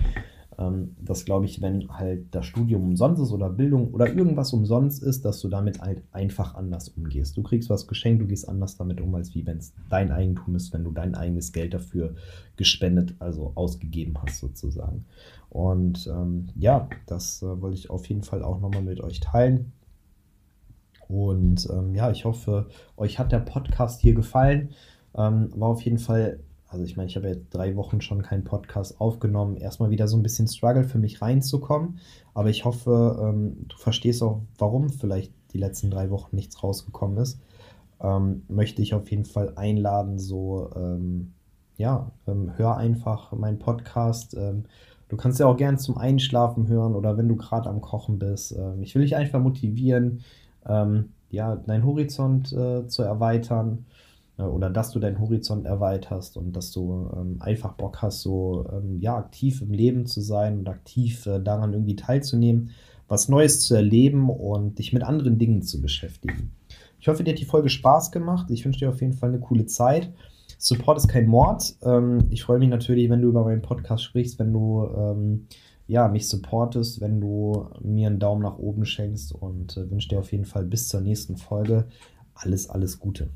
[0.60, 5.02] ähm, dass, glaube ich, wenn halt das Studium umsonst ist oder Bildung oder irgendwas umsonst
[5.02, 7.36] ist, dass du damit halt einfach anders umgehst.
[7.36, 10.54] Du kriegst was geschenkt, du gehst anders damit um, als wie wenn es dein Eigentum
[10.54, 12.14] ist, wenn du dein eigenes Geld dafür
[12.56, 15.06] gespendet, also ausgegeben hast sozusagen.
[15.48, 19.72] Und ähm, ja, das äh, wollte ich auf jeden Fall auch nochmal mit euch teilen.
[21.08, 24.70] Und ähm, ja, ich hoffe, euch hat der Podcast hier gefallen.
[25.16, 26.38] Ähm, war auf jeden Fall,
[26.70, 29.56] also ich meine, ich habe jetzt drei Wochen schon keinen Podcast aufgenommen.
[29.56, 31.98] Erstmal wieder so ein bisschen Struggle für mich reinzukommen.
[32.32, 37.18] Aber ich hoffe, ähm, du verstehst auch, warum vielleicht die letzten drei Wochen nichts rausgekommen
[37.18, 37.40] ist.
[38.00, 41.32] Ähm, möchte ich auf jeden Fall einladen, so, ähm,
[41.76, 44.36] ja, ähm, hör einfach meinen Podcast.
[44.38, 44.64] Ähm,
[45.08, 48.52] du kannst ja auch gern zum Einschlafen hören oder wenn du gerade am Kochen bist.
[48.56, 50.20] Ähm, ich will dich einfach motivieren,
[51.30, 53.86] ja, deinen Horizont äh, zu erweitern
[54.46, 58.98] oder dass du deinen Horizont erweiterst und dass du ähm, einfach Bock hast, so ähm,
[59.00, 62.70] ja, aktiv im Leben zu sein und aktiv äh, daran irgendwie teilzunehmen,
[63.08, 66.52] was Neues zu erleben und dich mit anderen Dingen zu beschäftigen.
[67.00, 68.50] Ich hoffe, dir hat die Folge Spaß gemacht.
[68.50, 70.12] Ich wünsche dir auf jeden Fall eine coole Zeit.
[70.58, 71.74] Support ist kein Mord.
[71.82, 75.46] Ähm, ich freue mich natürlich, wenn du über meinen Podcast sprichst, wenn du ähm,
[75.86, 80.20] ja, mich supportest, wenn du mir einen Daumen nach oben schenkst und äh, wünsche dir
[80.20, 81.88] auf jeden Fall bis zur nächsten Folge
[82.34, 83.30] alles, alles Gute.